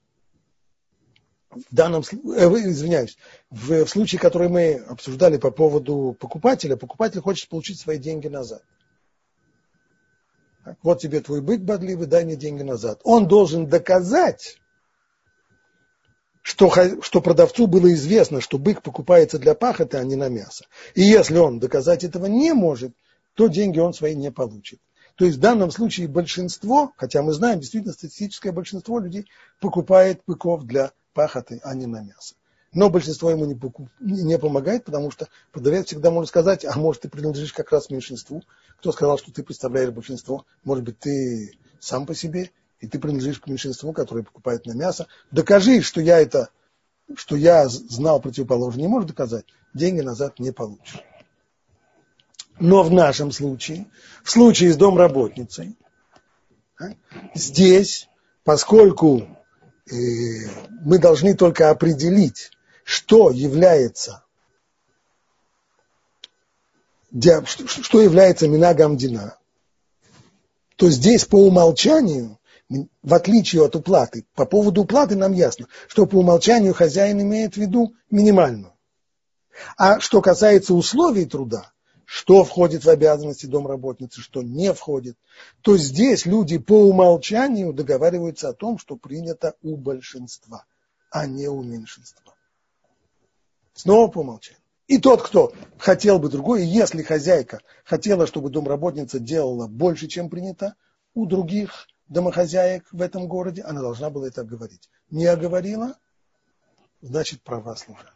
[1.49, 3.18] в данном случае, извиняюсь,
[3.49, 8.62] в, в случае, который мы обсуждали по поводу покупателя, покупатель хочет получить свои деньги назад.
[10.82, 12.99] Вот тебе твой бык бодливый, дай мне деньги назад.
[13.03, 14.58] Он должен доказать,
[16.41, 20.66] что, что продавцу было известно, что бык покупается для пахоты, а не на мясо.
[20.93, 22.93] И если он доказать этого не может,
[23.36, 24.80] то деньги он свои не получит.
[25.16, 29.28] То есть в данном случае большинство, хотя мы знаем, действительно статистическое большинство людей
[29.59, 32.36] покупает быков для пахоты, а не на мясо.
[32.74, 37.03] Но большинство ему не, покуп, не помогает, потому что продавец всегда может сказать, а может
[37.03, 38.43] ты принадлежишь как раз меньшинству.
[38.80, 40.45] Кто сказал, что ты представляешь большинство?
[40.66, 45.07] Может быть, ты сам по себе и ты принадлежишь к меньшинству, которое покупает на мясо,
[45.32, 46.49] докажи, что я это,
[47.16, 51.01] что я знал противоположное, не можешь доказать, деньги назад не получишь.
[52.60, 53.88] Но в нашем случае,
[54.24, 55.78] в случае с домработницей,
[56.80, 56.86] а,
[57.34, 58.08] здесь,
[58.43, 59.28] поскольку
[59.89, 59.93] э,
[60.82, 62.51] мы должны только определить,
[62.84, 64.24] что является
[67.16, 69.38] что является минагам дина,
[70.76, 72.38] то здесь по умолчанию
[73.03, 74.26] в отличие от уплаты.
[74.34, 78.74] По поводу уплаты нам ясно, что по умолчанию хозяин имеет в виду минимальную.
[79.78, 81.72] А что касается условий труда,
[82.06, 85.18] что входит в обязанности домработницы, что не входит,
[85.62, 90.66] то здесь люди по умолчанию договариваются о том, что принято у большинства,
[91.12, 92.34] а не у меньшинства.
[93.74, 94.62] Снова по умолчанию.
[94.88, 100.76] И тот, кто хотел бы другое, если хозяйка хотела, чтобы домработница делала больше, чем принято,
[101.16, 104.89] у других домохозяек в этом городе, она должна была это говорить.
[105.10, 105.97] Не оговорила,
[107.01, 108.14] значит права служанка.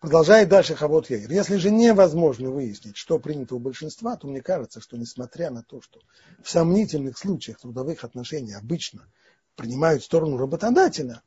[0.00, 1.30] Продолжает дальше Хавот Яир.
[1.30, 5.80] Если же невозможно выяснить, что принято у большинства, то мне кажется, что несмотря на то,
[5.80, 6.00] что
[6.42, 9.08] в сомнительных случаях трудовых отношений обычно
[9.54, 11.22] принимают сторону работодателя,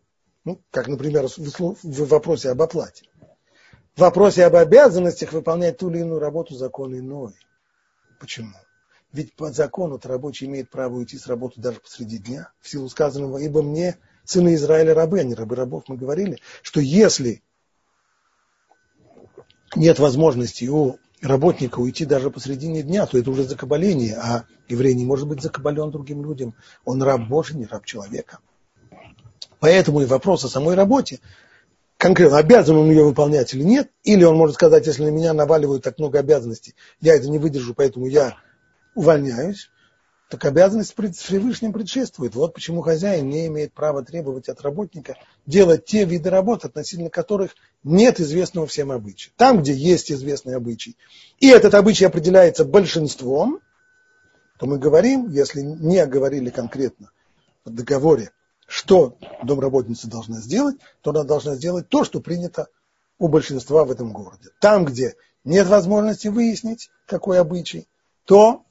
[0.46, 3.06] ну, как, например, в вопросе об оплате,
[3.96, 7.34] в вопросе об обязанностях выполнять ту или иную работу закон иной.
[8.20, 8.54] Почему?
[9.12, 13.40] Ведь по закону рабочий имеет право уйти с работы даже посреди дня, в силу сказанного,
[13.40, 17.42] ибо мне, сыны Израиля, рабы, а не рабы рабов, мы говорили, что если
[19.76, 25.06] нет возможности у работника уйти даже посредине дня, то это уже закабаление, а еврей не
[25.06, 26.54] может быть закабален другим людям.
[26.86, 28.40] Он раб Божий, не раб человека.
[29.60, 31.20] Поэтому и вопрос о самой работе,
[31.98, 35.84] конкретно обязан он ее выполнять или нет, или он может сказать, если на меня наваливают
[35.84, 38.38] так много обязанностей, я это не выдержу, поэтому я
[38.96, 39.70] увольняюсь,
[40.30, 42.36] так обязанность пред Всевышним предшествует.
[42.36, 45.18] Вот почему хозяин не имеет права требовать от работника
[45.48, 49.32] делать те виды работ, относительно которых нет известного всем обычая.
[49.38, 50.96] Там, где есть известный обычай,
[51.40, 53.60] и этот обычай определяется большинством,
[54.60, 57.10] то мы говорим, если не говорили конкретно
[57.66, 58.32] в договоре,
[58.68, 62.68] что домработница должна сделать, то она должна сделать то, что принято
[63.18, 64.50] у большинства в этом городе.
[64.62, 67.88] Там, где нет возможности выяснить, какой обычай,
[68.26, 68.64] то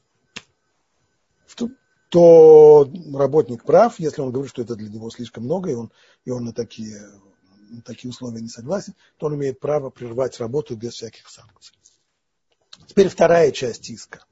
[2.09, 5.93] то работник прав, если он говорит, что это для него слишком много, и он,
[6.25, 7.07] и он на, такие,
[7.69, 11.77] на такие условия не согласен, то он имеет право прервать работу без всяких санкций.
[12.87, 14.25] Теперь вторая часть иска.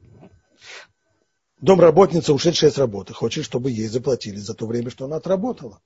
[1.61, 5.81] Домработница, ушедшая с работы, хочет, чтобы ей заплатили за то время, что она отработала.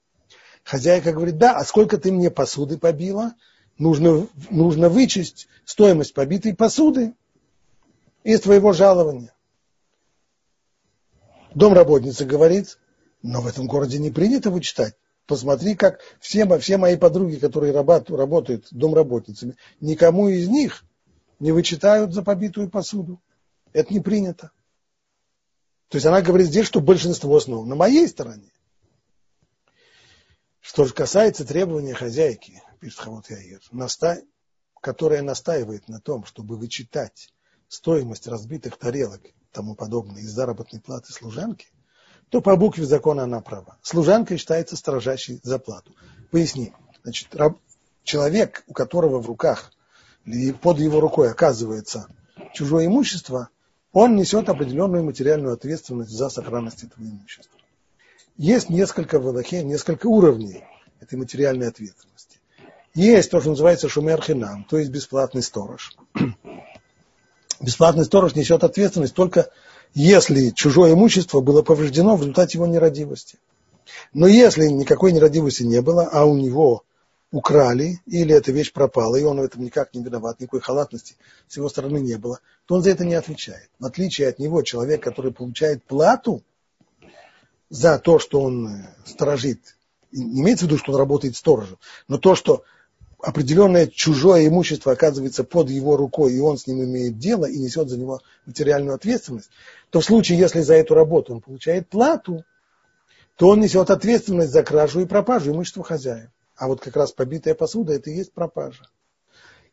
[0.64, 3.34] Хозяйка говорит, да, а сколько ты мне посуды побила?
[3.78, 7.14] Нужно, нужно вычесть стоимость побитой посуды
[8.24, 9.32] из твоего жалования.
[11.54, 12.78] Домработница говорит,
[13.22, 14.94] но в этом городе не принято вычитать.
[15.26, 20.84] Посмотри, как все, все мои подруги, которые работают домработницами, никому из них
[21.38, 23.20] не вычитают за побитую посуду.
[23.72, 24.50] Это не принято.
[25.88, 28.52] То есть она говорит здесь, что большинство снова на моей стороне.
[30.60, 34.20] Что же касается требования хозяйки пишет Хавот Яир, наста...
[34.80, 37.32] которая настаивает на том, чтобы вычитать
[37.68, 39.22] стоимость разбитых тарелок
[39.52, 41.66] тому подобное из заработной платы служанки,
[42.28, 43.76] то по букве закона она права.
[43.82, 45.92] Служанка считается строжащей за плату.
[46.30, 46.72] Поясни.
[47.02, 47.58] Значит, раб...
[48.04, 49.72] человек, у которого в руках
[50.24, 52.06] или под его рукой оказывается
[52.54, 53.48] чужое имущество,
[53.92, 57.58] он несет определенную материальную ответственность за сохранность этого имущества.
[58.36, 60.64] Есть несколько в Аллахе, несколько уровней
[61.00, 62.38] этой материальной ответственности.
[62.94, 65.96] Есть то, что называется шумер хинам, то есть бесплатный сторож.
[67.60, 69.50] Бесплатный сторож несет ответственность только
[69.94, 73.38] если чужое имущество было повреждено в результате его нерадивости.
[74.12, 76.84] Но если никакой нерадивости не было, а у него
[77.32, 81.16] украли, или эта вещь пропала, и он в этом никак не виноват, никакой халатности
[81.48, 83.68] с его стороны не было, то он за это не отвечает.
[83.78, 86.42] В отличие от него, человек, который получает плату
[87.68, 89.76] за то, что он э, сторожит,
[90.10, 92.64] имеется в виду, что он работает сторожем, но то, что
[93.22, 97.88] определенное чужое имущество оказывается под его рукой, и он с ним имеет дело и несет
[97.88, 99.50] за него материальную ответственность,
[99.90, 102.44] то в случае, если за эту работу он получает плату,
[103.36, 106.32] то он несет ответственность за кражу и пропажу имущества хозяина.
[106.56, 108.84] А вот как раз побитая посуда– это и есть пропажа.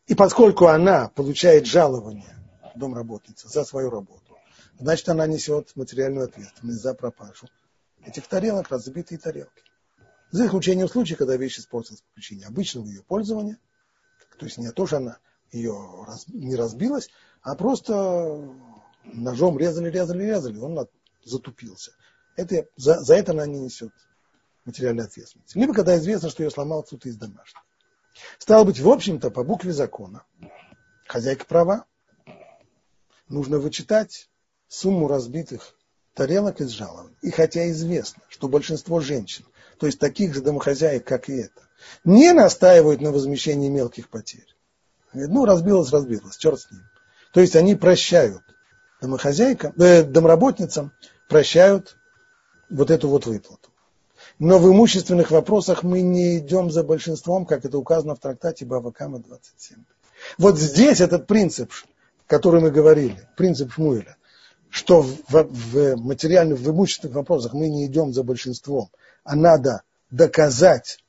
[0.06, 2.34] И поскольку она получает жалование,
[2.74, 4.38] домработница, за свою работу,
[4.78, 7.46] значит, она несет материальную ответственность за пропажу
[8.06, 9.62] этих тарелок, разбитые тарелки.
[10.30, 13.58] За исключением случая, когда вещь испортилась по причине обычного ее пользования,
[14.38, 15.18] то есть не то, что она
[15.50, 17.08] ее раз, не разбилась,
[17.42, 18.54] а просто
[19.04, 20.86] ножом резали, резали, резали, он
[21.24, 21.92] затупился.
[22.36, 23.92] Это, за, за это она не несет
[24.64, 25.56] материальной ответственности.
[25.58, 27.62] Либо когда известно, что ее сломал кто-то из домашних.
[28.38, 30.24] Стало быть, в общем-то, по букве закона,
[31.06, 31.86] хозяйка права,
[33.28, 34.28] нужно вычитать
[34.66, 35.74] сумму разбитых
[36.18, 37.16] тарелок из жалований.
[37.22, 39.44] И хотя известно, что большинство женщин,
[39.78, 41.62] то есть таких же домохозяек, как и это,
[42.04, 44.56] не настаивают на возмещении мелких потерь.
[45.12, 46.82] Ну, разбилось, разбилось, черт с ним.
[47.32, 48.42] То есть они прощают
[49.00, 50.92] домохозяйкам, э, домработницам,
[51.28, 51.96] прощают
[52.68, 53.70] вот эту вот выплату.
[54.40, 59.20] Но в имущественных вопросах мы не идем за большинством, как это указано в трактате Бавакама
[59.20, 59.78] 27.
[60.36, 61.70] Вот здесь этот принцип,
[62.26, 64.16] который мы говорили, принцип Шмуэля,
[64.70, 68.90] что в, в материальных, в имущественных вопросах мы не идем за большинством,
[69.24, 71.04] а надо доказать,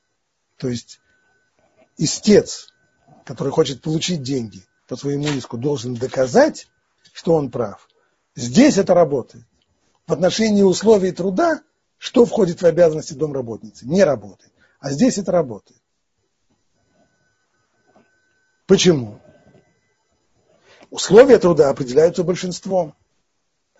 [0.56, 1.00] то есть
[1.96, 2.72] истец,
[3.24, 6.68] который хочет получить деньги по своему иску, должен доказать,
[7.12, 7.88] что он прав.
[8.34, 9.44] Здесь это работает.
[10.06, 11.60] В отношении условий труда
[12.00, 13.86] что входит в обязанности домработницы?
[13.86, 14.50] Не работает.
[14.80, 15.82] А здесь это работает.
[18.66, 19.20] Почему?
[20.88, 22.94] Условия труда определяются большинством.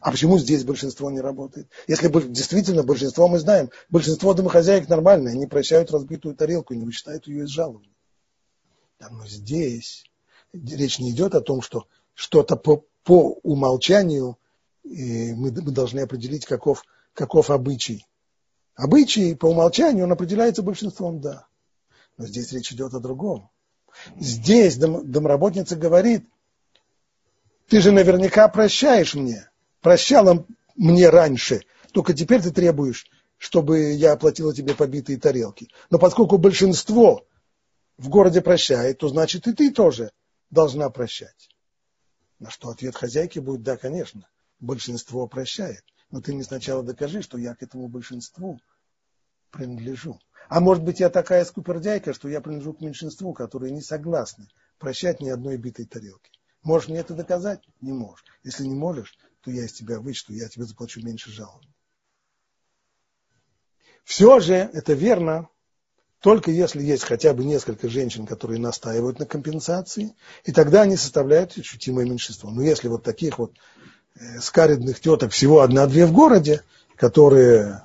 [0.01, 1.69] А почему здесь большинство не работает?
[1.87, 7.27] Если действительно большинство, мы знаем, большинство домохозяек нормальные, они прощают разбитую тарелку и не вычитают
[7.27, 7.87] ее из жалобы.
[8.99, 10.05] Да, но здесь
[10.53, 14.39] речь не идет о том, что что-то по, по умолчанию
[14.85, 18.07] мы, мы должны определить, каков, каков обычай.
[18.75, 21.47] Обычай по умолчанию он определяется большинством, да.
[22.17, 23.51] Но здесь речь идет о другом.
[24.19, 26.27] Здесь дом, домработница говорит,
[27.69, 29.50] ты же наверняка прощаешь мне,
[29.81, 31.63] прощала мне раньше,
[31.93, 33.07] только теперь ты требуешь,
[33.37, 35.69] чтобы я оплатила тебе побитые тарелки.
[35.91, 37.27] Но поскольку большинство
[37.97, 40.13] в городе прощает, то значит и ты тоже
[40.51, 41.49] должна прощать.
[42.39, 44.27] На что ответ хозяйки будет, да, конечно,
[44.59, 48.61] большинство прощает но ты мне сначала докажи, что я к этому большинству
[49.51, 50.19] принадлежу.
[50.49, 55.21] А может быть, я такая скупердяйка, что я принадлежу к меньшинству, которые не согласны прощать
[55.21, 56.31] ни одной битой тарелки.
[56.63, 57.63] Можешь мне это доказать?
[57.81, 58.25] Не можешь.
[58.43, 61.63] Если не можешь, то я из тебя вычту, я тебе заплачу меньше жалоб.
[64.05, 65.49] Все же это верно,
[66.21, 70.15] только если есть хотя бы несколько женщин, которые настаивают на компенсации,
[70.45, 72.51] и тогда они составляют ощутимое меньшинство.
[72.51, 73.55] Но если вот таких вот
[74.21, 76.63] Э, скаридных теток всего одна-две в городе,
[76.97, 77.83] которые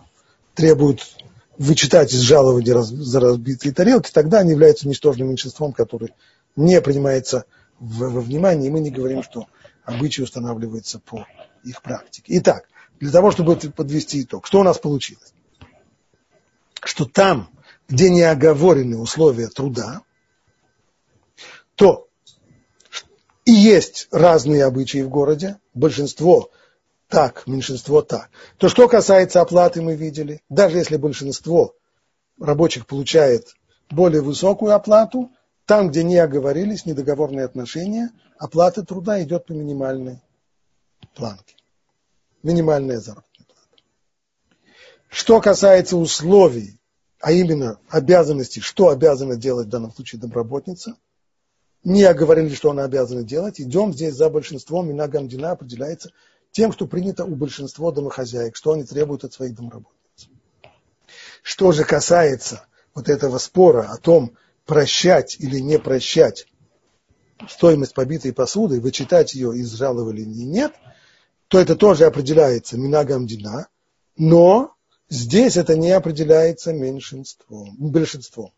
[0.54, 1.16] требуют
[1.58, 6.14] вычитать из жалования за разбитые тарелки, тогда они являются ничтожным меньшинством, которое
[6.56, 7.46] не принимается
[7.80, 9.48] во внимание, и мы не говорим, что
[9.84, 11.26] обычаи устанавливаются по
[11.66, 12.38] их практике.
[12.38, 12.68] Итак,
[13.00, 15.34] для того, чтобы подвести итог, что у нас получилось?
[16.84, 17.50] Что там,
[17.88, 20.02] где не оговорены условия труда,
[21.76, 22.08] то
[23.46, 26.52] и есть разные обычаи в городе, большинство
[27.08, 28.30] так, меньшинство так.
[28.58, 31.76] То, что касается оплаты, мы видели, даже если большинство
[32.40, 33.56] рабочих получает
[33.90, 35.32] более высокую оплату,
[35.66, 40.22] там, где не оговорились недоговорные отношения, оплата труда идет по минимальной
[41.16, 41.56] планке.
[42.44, 43.84] Минимальная заработная плата.
[45.10, 46.80] Что касается условий
[47.26, 50.96] а именно обязанности, что обязана делать в данном случае домработница.
[51.84, 53.60] Не оговорили, что она обязана делать.
[53.60, 54.90] Идем здесь за большинством.
[54.90, 56.12] Мина Гамдина определяется
[56.52, 60.30] тем, что принято у большинства домохозяек, что они требуют от своих домработниц.
[61.42, 64.38] Что же касается вот этого спора о том,
[64.68, 66.46] прощать или не прощать
[67.50, 70.74] стоимость побитой посуды, вычитать ее из жалования или нет,
[71.56, 73.70] то это тоже определяется минагам дина,
[74.18, 74.76] но
[75.08, 78.52] здесь это не определяется меньшинством, большинством.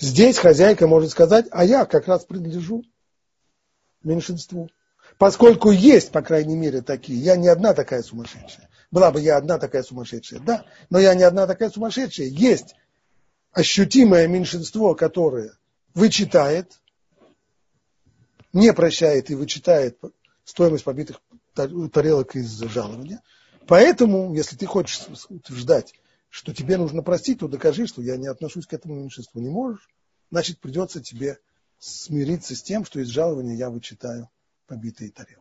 [0.00, 2.82] Здесь хозяйка может сказать, а я как раз принадлежу
[4.02, 4.68] меньшинству.
[5.16, 8.68] Поскольку есть, по крайней мере, такие, я не одна такая сумасшедшая.
[8.90, 12.26] Была бы я одна такая сумасшедшая, да, но я не одна такая сумасшедшая.
[12.26, 12.74] Есть
[13.52, 15.52] ощутимое меньшинство, которое
[15.94, 16.80] вычитает,
[18.52, 20.00] не прощает и вычитает
[20.44, 21.20] стоимость побитых
[21.54, 23.22] тарелок из жалования.
[23.66, 25.94] Поэтому, если ты хочешь утверждать,
[26.28, 29.40] что тебе нужно простить, то докажи, что я не отношусь к этому меньшинству.
[29.40, 29.88] Не можешь,
[30.30, 31.38] значит, придется тебе
[31.78, 34.30] смириться с тем, что из жалования я вычитаю
[34.66, 35.38] побитые тарелки.